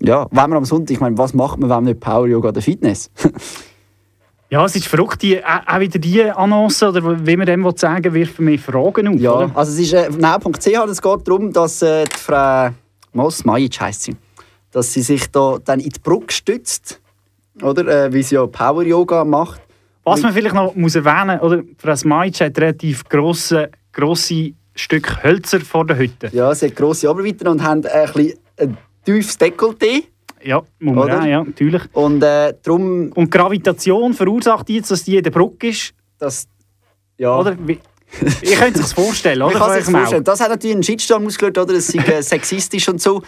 [0.00, 2.48] Ja, wenn man am Sonntag, ich meine, was macht man, wenn man nicht Power Yoga
[2.48, 3.08] oder Fitness?
[4.50, 7.72] Ja, es ist verrückt, die, auch auch wieder die Annonce, oder wie man dem will
[7.78, 9.14] sagen wirft mir Fragen auf.
[9.14, 9.50] Ja, Oder?
[9.54, 12.68] also es ist äh, now.ch, es geht darum, dass äh, die Frau
[13.12, 14.16] Mos Majic heisst sie,
[14.72, 17.00] dass sie sich da dann in die Brücke stützt,
[17.60, 19.60] oder, äh, wie sie ja Power Yoga macht.
[20.04, 25.60] Was man vielleicht noch muss erwähnen oder Frau Smajic hat relativ grosse, grosse Stück Hölzer
[25.60, 26.30] vor der Hütte.
[26.32, 30.04] Ja, sie hat grosse Oberweite und haben ein, bisschen ein tiefes Dekolleté.
[30.42, 31.20] Ja, muss man Oder?
[31.20, 31.82] auch, ja, natürlich.
[31.92, 36.48] Und äh, darum, Und Gravitation verursacht jetzt, dass die in der Brücke ist, das,
[37.16, 37.56] ja, oder?
[38.42, 39.52] Ihr könnt es sich vorstellen, oder?
[39.52, 40.24] kann Von sich eurem vorstellen.
[40.24, 41.74] Das hat natürlich einen Shitstorm ausgelöst, oder?
[41.74, 43.22] Es sei äh, sexistisch und so.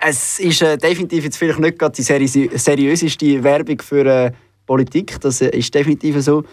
[0.00, 4.32] Es ist äh, definitiv jetzt vielleicht nicht gerade die seri seriöseste Werbung für äh,
[4.66, 5.20] Politik.
[5.20, 6.44] Das äh, ist definitiv so.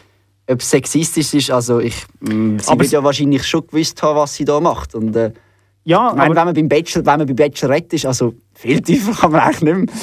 [0.48, 4.18] Ob es sexistisch ist, also ich, mh, sie Aber wird ja wahrscheinlich schon gewusst haben,
[4.18, 4.94] was sie da macht.
[4.96, 5.32] Und, äh,
[5.84, 8.82] Ja, ich meine, aber wenn man beim Bachelor, wenn man bei Bachelorette ist, also viel
[8.82, 9.96] tiefer kann man eigentlich nicht mehr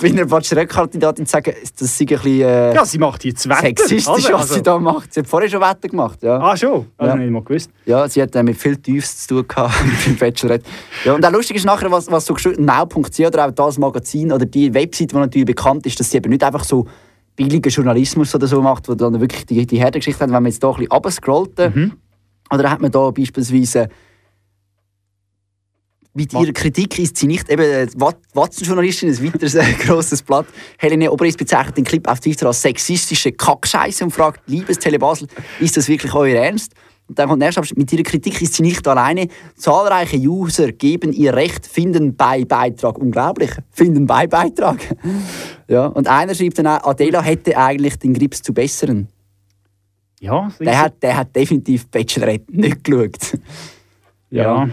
[0.00, 3.60] bei einer Bachelorette-Kandidatin sagen, das sei ein bisschen äh, ja, sie macht jetzt Wetter.
[3.60, 4.34] sexistisch, oder?
[4.38, 5.12] was sie da macht.
[5.14, 6.38] Sie hat vorher schon Wetter gemacht, ja.
[6.38, 6.86] Ah, schon?
[6.96, 7.16] Also Ja.
[7.22, 7.70] nicht mal gewusst.
[7.84, 9.74] Ja, sie hat äh, mit viel Tiefs zu tun gehabt
[10.06, 10.64] beim Bachelorette.
[11.04, 14.32] Ja, und auch lustig ist nachher, was, was so geschrieben now.ch oder auch das Magazin
[14.32, 16.86] oder die Website, die natürlich bekannt ist, dass sie eben nicht einfach so
[17.34, 20.28] billigen Journalismus oder so macht, wo dann wirklich die, die Herdengeschichte hat.
[20.30, 21.92] Wenn man jetzt hier ein bisschen runterscrollt, äh, Mhm.
[22.52, 23.88] oder hat man da beispielsweise
[26.16, 30.46] mit ihrer Kritik ist sie nicht eben äh, Wat- Watson-Journalistin, ein weiteres äh, grosses Blatt.
[30.78, 35.28] Helene Oberis bezeichnet den Clip auf Twitter als sexistische Kackscheiße und fragt, liebes Tele Basel,
[35.60, 36.72] ist das wirklich euer Ernst?
[37.08, 39.28] Und dann kommt der erste Abschnitt, mit ihrer Kritik ist sie nicht alleine.
[39.54, 42.98] Zahlreiche User geben ihr Recht, finden bei Beitrag.
[42.98, 44.78] Unglaublich, finden bei Beitrag.
[45.68, 49.06] ja, und einer schreibt dann auch, Adela hätte eigentlich den Grips zu besseren.
[50.18, 53.38] Ja, sie- Der hat, der hat definitiv Bachelorette nicht geschaut.
[54.30, 54.68] ja.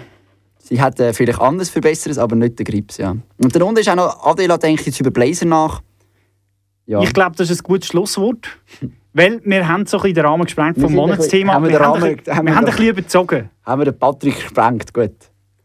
[0.66, 3.12] Sie hat äh, vielleicht anders für Besseres, aber nicht den Grips, ja.
[3.12, 5.82] Und darunter ist auch noch, Adela denkt jetzt über Blazer nach.
[6.86, 7.02] Ja.
[7.02, 8.48] Ich glaube, das ist ein gutes Schlusswort.
[9.16, 11.54] Weil wir haben so ein bisschen den Rahmen gesprengt vom Monatsthema.
[11.54, 13.50] haben wir wir haben, Rahmen- bisschen- haben wir wir haben ein bisschen überzogen.
[13.66, 15.12] haben wir den Patrick gesprengt, gut.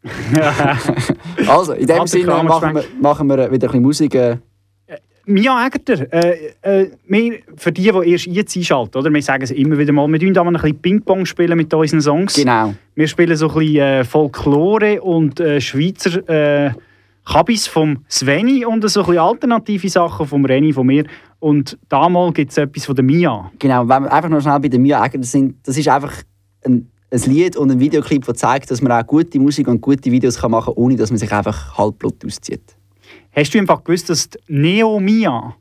[1.48, 4.14] also, in dem Sinne machen wir, machen wir wieder ein bisschen Musik.
[4.16, 4.38] Äh,
[5.28, 9.12] Mia Egerter, äh, äh, wir, für die, die erst jetzt einschalten, oder?
[9.12, 12.34] wir sagen es immer wieder mal, wir spielen ein bisschen Ping-Pong spielen mit unseren Songs.
[12.34, 12.74] genau.
[12.94, 16.72] Wir spielen so ein bisschen äh, Folklore und äh, Schweizer äh,
[17.26, 21.04] Kabis vom Sveni und so ein bisschen alternative Sachen vom Reni, von mir.
[21.40, 23.50] Und damals gibt es etwas von der Mia.
[23.58, 26.14] Genau, wenn wir einfach noch schnell bei der Mia Egger sind, das ist einfach
[26.64, 30.10] ein, ein Lied und ein Videoclip, der zeigt, dass man auch gute Musik und gute
[30.10, 32.77] Videos kann machen kann, ohne dass man sich einfach halbblut auszieht.
[33.38, 35.54] Hast du einfach gewusst, dass die Neo Mia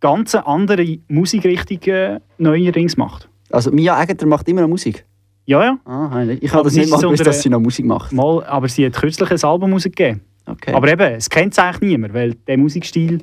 [0.00, 3.28] ganz eine andere Musikrichtung äh, neuerdings macht?
[3.50, 5.04] Also Mia Egger macht immer noch Musik.
[5.46, 5.78] Ja, ja.
[5.86, 8.12] Ah, ich habe das sie nicht mal gewusst, dass sie noch Musik macht.
[8.12, 10.20] Mal, aber sie hat kürzlich ein Album rausgegeben.
[10.44, 10.74] Okay.
[10.74, 13.22] Aber eben, es kennt es eigentlich niemand, weil der Musikstil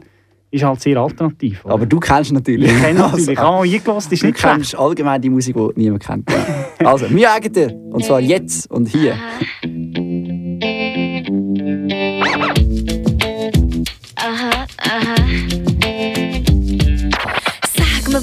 [0.49, 1.63] ist halt sehr alternativ.
[1.65, 1.73] oder?
[1.75, 2.71] Aber du kennst natürlich.
[2.71, 4.55] ich kenne natürlich, ich Also, habe mal eingelassen, ist Du nicht schlecht.
[4.55, 6.29] kennst allgemein die Musik, die niemand kennt.
[6.83, 9.15] Also, Mia Egger, und zwar jetzt und hier.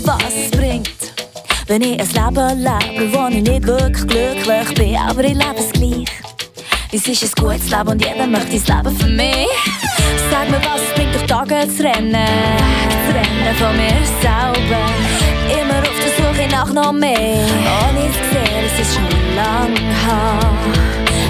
[0.04, 0.90] Was es bringt,
[1.66, 5.72] wenn ich ein Leben lebe, wo ich nicht wirklich glücklich bin, aber ich lebe es
[5.72, 6.08] gleich.
[6.92, 9.48] Es ist ein gutes Leben und jeder möchte das Leben für mich.
[10.30, 12.14] Sag mir, was es bringt, durch Tage zu rennen.
[13.06, 14.82] Zu rennen von mir selber.
[15.60, 17.16] Immer auf der Suche nach noch mehr.
[17.16, 20.40] Ohne es gesehen, es ist schon lang her.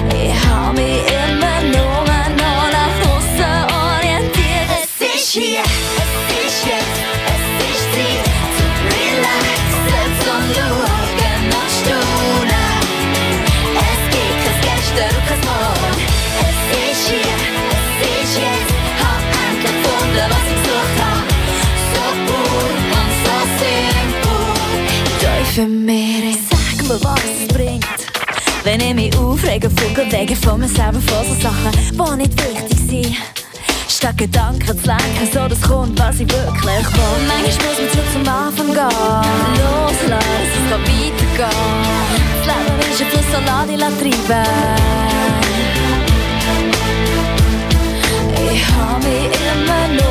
[0.09, 2.03] Ich hab mich immer nur
[2.41, 4.69] noch nach außen orientiert.
[4.83, 5.63] Es ist hier,
[25.51, 27.85] für mich, sag mir, was es bringt.
[28.63, 32.79] Wenn ich mich aufrege, vogel wegen von mir selber vor so Sachen, die nicht wichtig
[32.87, 33.17] sind.
[33.89, 37.27] Statt Gedanken zu lenken, so das kommt, was ich wirklich will.
[37.27, 38.89] Manchmal muss man zurück zum Anfang gehen.
[39.59, 41.49] Loslassen, es kann weitergehen.
[42.37, 43.39] Das Leben ist ein Fluss, so
[43.77, 44.45] lass dich treiben.
[48.53, 50.10] Ich hab mich immer nur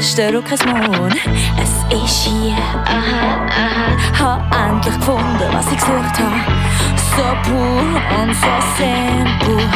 [0.00, 1.12] Gestern und kein Morgen.
[1.62, 2.56] Es ist hier.
[2.86, 3.98] Aha, aha.
[4.18, 6.46] Hab endlich gefunden, was ich gesucht hab.
[6.96, 8.48] So pur und so
[8.78, 9.68] simpel.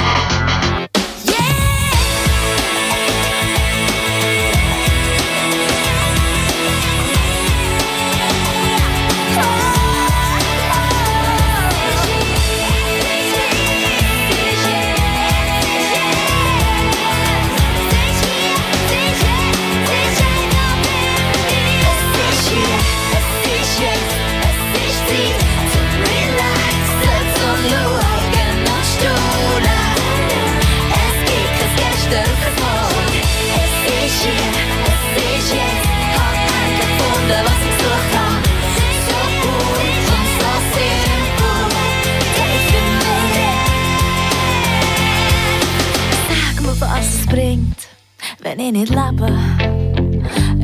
[48.66, 49.26] Ich nicht lebe.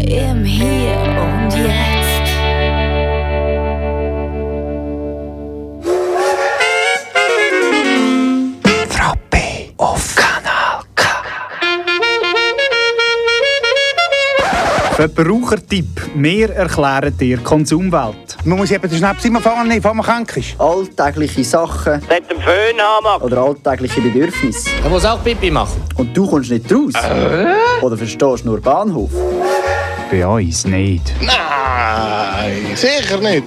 [0.03, 2.31] Im Hier und Jetzt.
[8.89, 11.05] Frappe auf Kanal K.
[14.97, 16.11] Verbrauchertipp.
[16.15, 18.30] Wir erklären dir Konsumwelt.
[18.45, 20.59] Man muss eben den Schnaps immer fahren, nehmen, bevor man krank ist.
[20.59, 23.23] Alltägliche Sachen Nicht den Föhn haben.
[23.23, 24.71] oder alltägliche Bedürfnisse.
[24.83, 25.83] Er muss auch Pipi machen.
[25.97, 26.95] Und du kommst nicht raus.
[27.83, 29.11] Oder verstehst nur Bahnhof.
[30.11, 31.13] Bei uns nicht.
[31.21, 33.45] Nein, sicher nicht.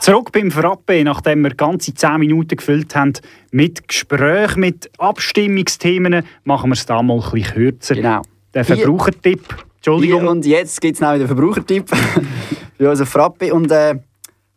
[0.00, 3.12] Zurück beim Frappe, nachdem wir ganze 10 Minuten gefüllt haben
[3.50, 7.94] mit Gesprächen, mit Abstimmungsthemen, machen wir es da mal ein bisschen kürzer.
[7.96, 8.22] Genau.
[8.54, 9.42] Der Verbrauchertipp.
[9.76, 10.20] Entschuldigung.
[10.20, 11.88] Hier und jetzt gibt es noch den Verbrauchertipp
[12.76, 13.54] für unseren Frappe.
[13.54, 13.94] Und äh,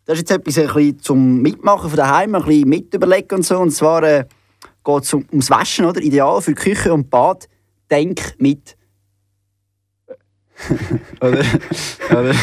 [0.05, 3.45] das ist jetzt etwas ein bisschen zum Mitmachen von daheim, ein bisschen mit überlegen und
[3.45, 3.59] so.
[3.59, 4.25] Und zwar äh,
[4.83, 6.01] geht es um, ums Waschen, oder?
[6.01, 7.47] Ideal für Küche und Bad.
[7.89, 8.75] Denk mit.
[11.21, 11.43] oder?
[12.09, 12.35] oder?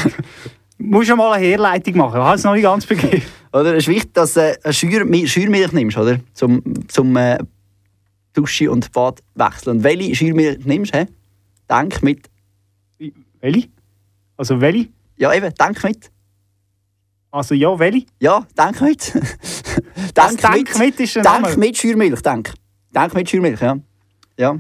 [0.79, 3.23] Musst du mal eine Herleitung machen, ich habe es noch nicht ganz begriffen.
[3.53, 6.21] Oder es ist wichtig, dass du äh, Schür Schürmilch nimmst, oder?
[6.33, 7.39] Zum, zum äh,
[8.33, 9.79] Dusche und Bad wechseln.
[9.79, 11.07] Und welche Schürmilch nimmst du?
[11.71, 12.29] Denk mit.
[13.41, 13.69] Welche?
[14.37, 14.89] Also welche?
[15.17, 16.11] Ja, eben, denk mit.
[17.31, 18.07] Also ja, welche?
[18.19, 19.13] Ja, denk mit.
[20.15, 21.57] Das Denk mit ist ein Denk Name.
[21.57, 22.53] mit Schürmilch, denk.
[22.95, 23.79] Denk mit Schürmilch, ja.
[24.37, 24.59] ja.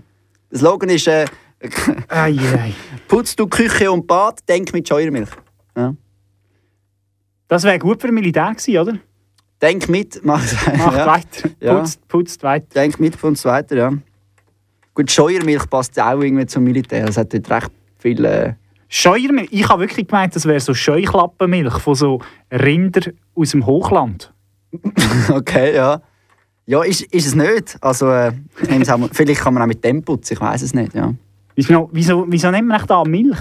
[0.50, 1.24] Der Slogan ist äh,
[2.08, 2.74] Ei, ei.
[3.08, 5.30] Putz du Küche und Bad, denk mit Scheuermilch.
[5.76, 5.94] Ja.
[7.48, 8.98] Das wäre gut für ein Militär gewesen, oder?
[9.60, 11.06] Denk mit, mach Macht ja.
[11.06, 11.74] weiter, Ja.
[11.78, 12.66] putzt, putzt weiter.
[12.74, 13.92] Denk mit uns weiter, ja.
[15.00, 17.08] Gut, Scheuermilch passt ja auch irgendwie zum Militär.
[17.08, 18.22] Es hat dort recht viel.
[18.22, 18.52] Äh,
[18.86, 19.48] Scheuermilch.
[19.50, 22.20] Ich habe wirklich gemeint, das wäre so Scheuklappenmilch von so
[22.52, 24.30] Rinder aus dem Hochland.
[25.30, 26.02] okay, ja.
[26.66, 27.78] Ja, ist, ist es nicht.
[27.80, 28.30] Also, äh,
[28.60, 31.14] auch vielleicht kann man auch mit dem putzen, ich weiß es nicht, ja.
[31.54, 33.38] Wieso, wieso, wieso nennt man da Milch?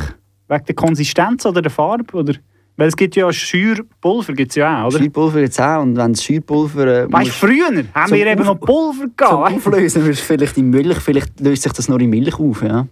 [0.48, 2.16] Wegen der Konsistenz oder der Farbe?
[2.16, 2.36] Oder?
[2.80, 5.00] Weil es gibt ja Schürpulver, gibt es ja auch, oder?
[5.00, 5.82] Schürpulver jetzt auch.
[5.82, 6.88] Und wenn das Schürpulver...
[6.88, 9.52] Äh, Weißt du, früher haben zum wir eben noch Pulver zum gehabt.
[9.52, 9.56] du?
[9.58, 12.88] Auflösen wirst vielleicht in Milch, vielleicht löst sich das nur in Milch auf, ja.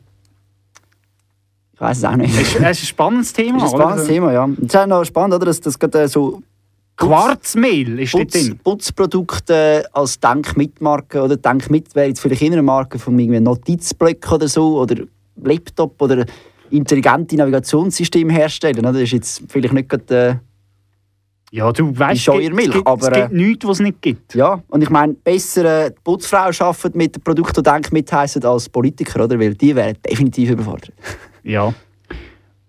[1.74, 2.36] Ich weiß es auch nicht.
[2.36, 3.84] Es ist, es ist ein spannendes Thema, Das ist ein oder?
[3.84, 4.50] spannendes Thema, ja.
[4.58, 6.42] Es ist auch noch spannend, oder, dass das gerade äh, so
[6.98, 8.60] Quarzmehl ist Putz, drin.
[8.62, 14.50] Putzprodukte als Denk-mit-Marke oder Denk-mit wäre jetzt vielleicht immer eine Marke von irgendwie Notizblöcken oder
[14.50, 14.96] so oder
[15.42, 16.26] Laptop oder
[16.72, 18.82] intelligente Navigationssystem herstellen.
[18.82, 20.42] Das ist jetzt vielleicht nicht gerade
[21.52, 23.08] Ja, du weißt, gibt, es gibt, aber...
[23.08, 24.36] es gibt äh, nichts, was es nicht gibt.
[24.36, 28.68] ja, und ich meine, besser äh, die Putzfrau arbeitet mit Produkten, die Denk-mit heissen, als
[28.70, 29.40] Politiker, oder?
[29.40, 30.94] Weil die wären definitiv überfordert.
[31.44, 31.74] Ja.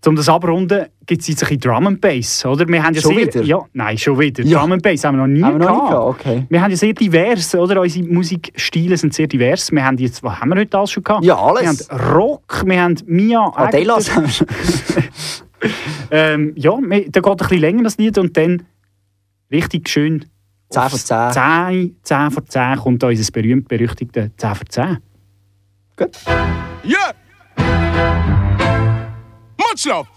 [0.08, 2.66] Um das abrunden, gibt es jetzt ein bisschen Drum and Bass, oder?
[2.66, 3.42] Wir haben ja Schon sehr, wieder?
[3.42, 4.42] Ja, nein, schon wieder.
[4.42, 4.60] Ja.
[4.60, 5.90] Drum and Bass haben wir noch nie Haben wir noch nie gehabt.
[5.90, 6.46] gehabt, okay.
[6.48, 7.80] Wir haben ja sehr divers, oder?
[7.80, 9.70] Unsere Musikstile sind sehr divers.
[9.70, 11.24] Wir haben jetzt, was haben wir heute alles schon gehabt?
[11.24, 11.88] Ja, alles.
[11.90, 13.52] Wir haben Rock, wir haben Mia...
[13.54, 14.44] Adelas Agnes.
[16.10, 18.62] ähm, ja, wir- da geht ein bisschen länger das Lied und dann
[19.52, 20.24] richtig schön...
[20.70, 21.32] 10 von aufs 10.
[21.32, 24.98] 10, 10 von 10 kommt da unser berühmt-berüchtigte 10 von 10.
[25.96, 26.10] Gut.
[26.84, 28.37] Yeah.
[29.68, 30.08] Much love.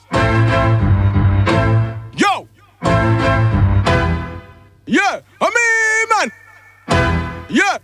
[2.15, 2.47] Yo.
[4.85, 5.19] Yeah.
[5.41, 6.31] I mean, man.
[7.49, 7.77] Yeah.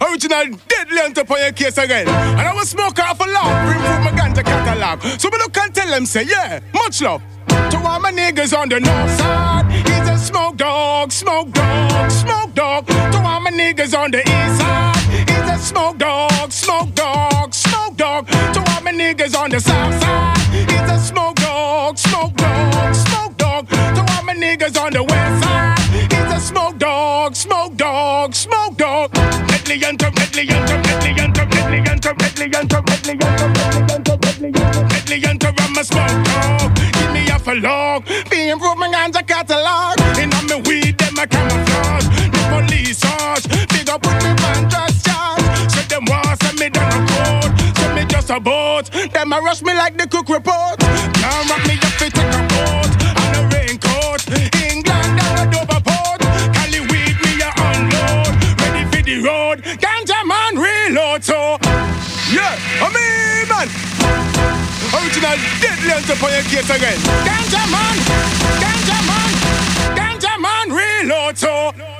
[0.00, 2.08] Original deadly on top of your case again.
[2.08, 5.02] And I was smoke off a lot, bring through my ganja catalog.
[5.20, 7.22] So me look and tell them, say, yeah, much love.
[7.48, 12.54] To all my niggas on the north side, he's a smoke dog, smoke dog, smoke
[12.54, 12.86] dog.
[12.86, 14.96] To all my niggas on the east side,
[15.28, 17.27] he's a smoke dog, smoke dog,
[19.08, 23.68] niggas on the south side is a smoke dog, smoke dog, smoke dog.
[23.68, 28.76] To all my niggas on the west side is a smoke dog, smoke dog, smoke
[28.76, 29.14] dog.
[29.48, 32.82] Medley and to medley and to medley and to medley and to medley and to
[32.82, 36.76] medley and to medley and to I'm a smoke dog.
[36.76, 38.04] Give me a for log.
[38.04, 40.00] The improvement on the catalog.
[40.20, 42.06] And I'm a weed, them a camouflage.
[42.34, 43.57] The police charge.
[48.38, 48.90] A boat.
[49.12, 50.78] Them a rush me like the cook report.
[50.78, 52.92] Can't rock me up fi take a boat.
[53.22, 54.22] And a raincoat.
[54.70, 56.20] England down a Dover port.
[56.54, 58.32] Cali weed me a unload.
[58.62, 59.58] Ready for the road.
[59.82, 61.24] Ganja man reload.
[61.24, 61.58] So
[62.30, 63.68] yeah, I mean man.
[64.94, 66.98] Original deadly your case again.
[67.26, 67.96] Ganja man,
[68.62, 69.30] ganja man,
[69.98, 71.36] ganja man reload.
[71.36, 71.97] So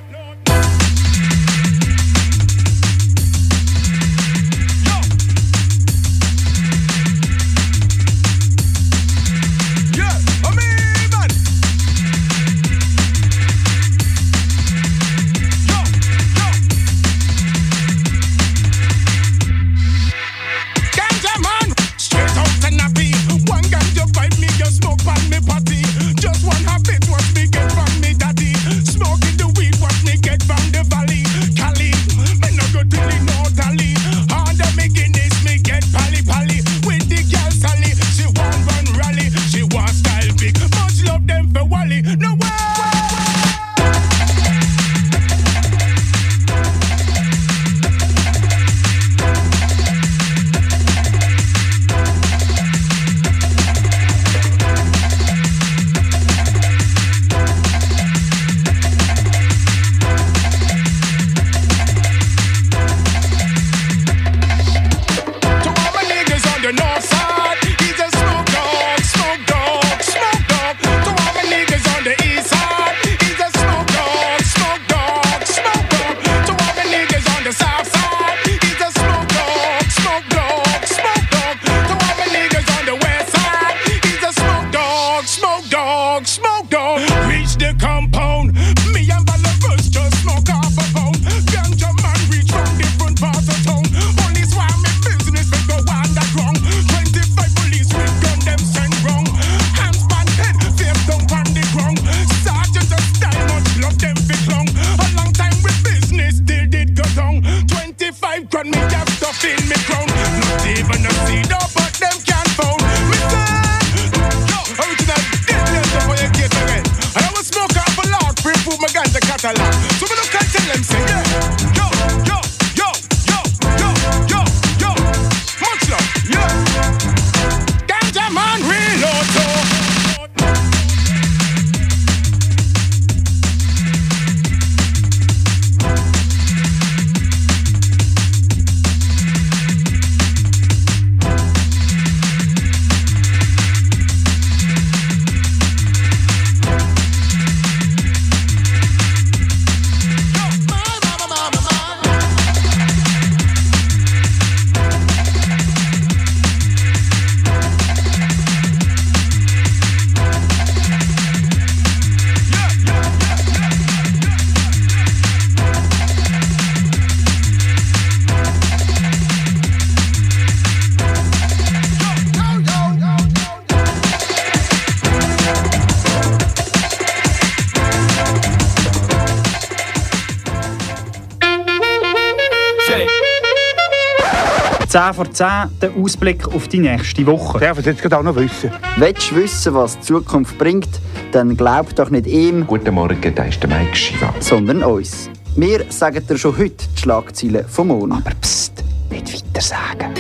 [184.88, 185.46] 10 vor 10
[185.82, 187.58] der Ausblick auf die nächste Woche.
[187.58, 188.70] Darf ich jetzt gerade auch noch wissen?
[188.96, 190.88] Willst du wissen, was die Zukunft bringt,
[191.32, 192.66] dann glaub doch nicht ihm.
[192.66, 194.32] Guten Morgen, da ist der Mike Shiva.
[194.40, 195.28] Sondern uns.
[195.56, 198.22] Wir sagen dir schon heute die Schlagzeilen vom Monat.
[198.24, 200.14] Aber pst, nicht weiter sagen.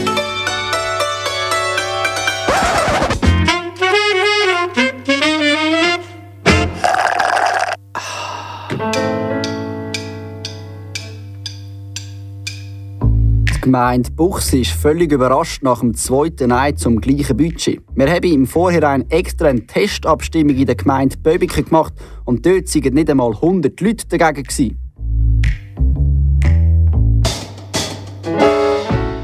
[13.68, 17.82] Gemeinde Buchs ist völlig überrascht nach dem zweiten Nein zum gleichen Budget.
[17.94, 21.92] Wir haben im Vorhinein extra eine Testabstimmung in der Gemeinde Böbiken gemacht
[22.24, 24.44] und dort waren nicht einmal 100 Leute dagegen.
[24.44, 24.78] Gewesen.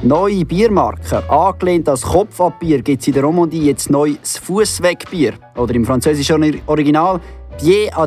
[0.02, 1.26] Neue Biermarken.
[1.30, 5.32] Angelehnt als Kopfabbier gibt es in der Romandie jetzt neu das Fußwegbier.
[5.56, 7.18] Oder im französischen Original
[7.56, 8.06] Pied à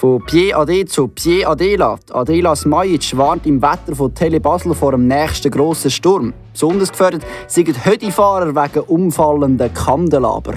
[0.00, 1.98] Von Pied à D zu Pied Adela.
[2.12, 6.32] Adela Smajic warnt im Wetter von Tele Basel vor dem nächsten grossen Sturm.
[6.52, 10.54] Besonders gefährdet sind Hödifahrer wegen umfallenden Kandelaber.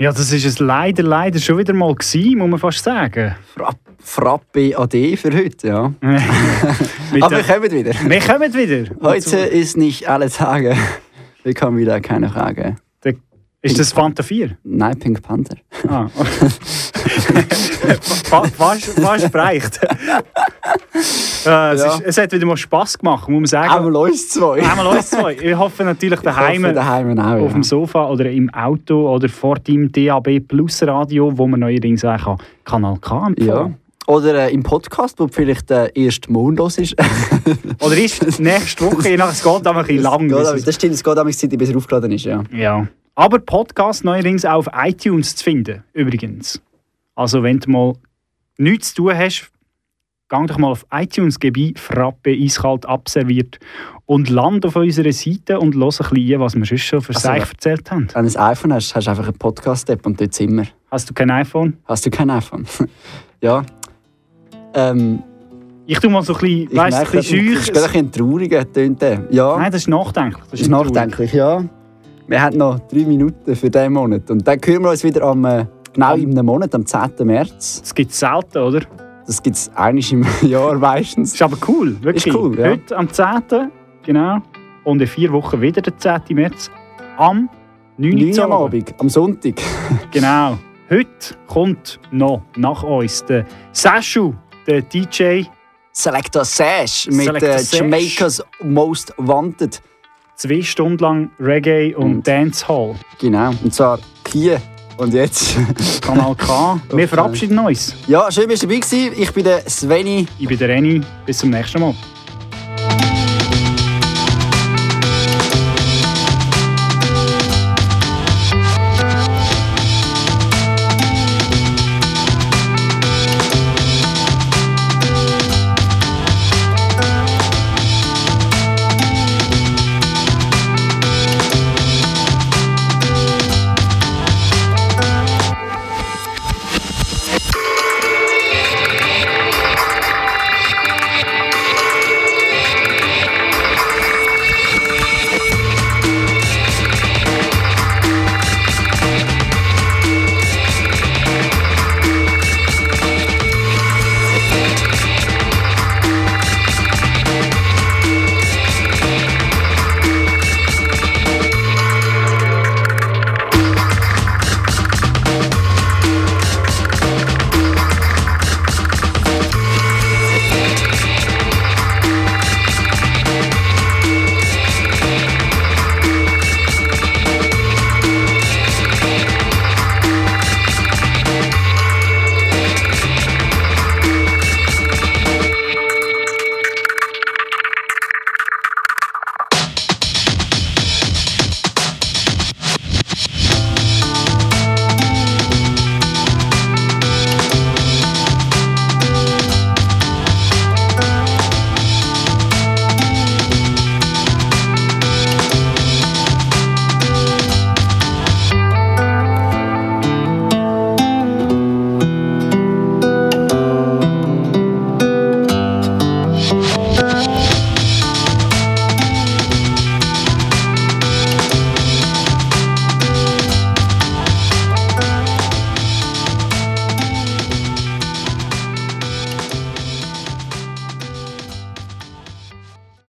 [0.00, 3.36] Ja, das ist es leider, leider schon wieder mal gewesen, muss man fast sagen.
[3.54, 5.92] Frapp, Frappe AD für heute, ja.
[7.20, 7.92] Aber wir kommen wieder.
[8.06, 8.94] Wir kommen wieder.
[9.02, 10.74] Heute ist nicht alle Tage.
[11.42, 12.76] Wir kommen wieder, keine Frage.
[13.62, 14.56] Ist das Fanta 4?
[14.64, 15.56] Nein, Pink Panther.
[15.86, 16.06] Ah.
[18.24, 19.80] Fa- Fast, fast reicht.
[19.82, 19.86] äh,
[21.44, 21.72] es, Ja.
[21.74, 23.70] ist, es hat wieder mal Spass gemacht, muss man sagen.
[23.70, 24.62] Einmal uns zwei.
[24.62, 25.34] Einmal uns zwei.
[25.34, 27.52] Ich hoffe natürlich daheim, hoffe, daheim auch, auf ja.
[27.52, 32.16] dem Sofa oder im Auto oder vor deinem DAB Plus Radio, wo man neuerdings auch
[32.16, 33.70] kann, Kanal K empfangen Ja.
[34.06, 36.96] Oder äh, im Podcast, wo vielleicht der erste Mondlos ist.
[37.80, 40.28] Oder ist nächste Woche, je nach es geht aber ein bisschen lang.
[40.28, 42.42] Geht aber- es- das stimmt, es geht Zeit, bis er aufgeladen ist, ja.
[42.50, 42.88] Ja.
[43.20, 46.58] Aber Podcast neuerdings auch auf iTunes zu finden, übrigens.
[47.14, 47.92] Also wenn du mal
[48.56, 49.50] nichts zu tun hast,
[50.30, 53.58] gang doch mal auf iTunes, gib ein Frappe eiskalt abserviert
[54.06, 57.30] und land auf unserer Seite und los ein bisschen, was wir sonst schon für Also,
[57.30, 58.08] sich erzählt haben.
[58.14, 60.68] Wenn du ein iPhone hast, hast du einfach eine Podcast-App und dort sind wir.
[60.90, 61.76] Hast du kein iPhone?
[61.84, 62.64] Hast du kein iPhone?
[63.42, 63.62] ja.
[64.72, 65.22] Ähm,
[65.84, 67.60] Ich tue mal so ein bisschen, ich weißt, merke, ein bisschen das schüch.
[67.60, 69.02] ist gerade ein bisschen trauriger, tönt.
[69.30, 69.58] Ja.
[69.58, 70.44] Nein, das ist nachdenklich.
[70.50, 71.68] Das ist nachdenklich, ja.
[72.30, 74.30] Wir haben noch drei Minuten für diesen Monat.
[74.30, 77.26] Und dann hören wir uns wieder am, äh, genau in einem Monat, am 10.
[77.26, 77.80] März.
[77.80, 78.82] Das gibt es selten, oder?
[79.26, 81.34] Das gibt es einmal im Jahr meistens.
[81.34, 82.28] Ist aber cool, wirklich.
[82.28, 82.70] Ist cool, ja.
[82.70, 83.72] Heute am 10.
[84.04, 84.38] Genau.
[84.84, 86.36] Und in vier Wochen wieder der 10.
[86.36, 86.70] März.
[87.18, 87.50] Am
[87.98, 88.14] 9.
[88.14, 89.54] 9 Uhr am Abend, am Sonntag.
[90.12, 90.56] Genau.
[90.88, 94.34] Heute kommt noch nach uns der Sashu,
[94.68, 95.46] der DJ.
[95.92, 97.80] Selector Sash mit Selector äh, Sash.
[97.80, 99.82] Jamaica's Most Wanted.
[100.40, 102.94] Zwei Stunden lang Reggae und, Dancehall.
[103.20, 103.98] Genau, und zwar
[104.32, 104.58] hier
[104.96, 105.54] und jetzt.
[106.00, 106.80] Kanal K.
[106.94, 107.94] Wir verabschieden uns.
[108.06, 108.92] Ja, schön, dass du dabei warst.
[108.94, 110.26] Ich bin der Sveni.
[110.38, 111.02] Ich bin der Renny.
[111.26, 111.94] Bis zum nächsten Mal.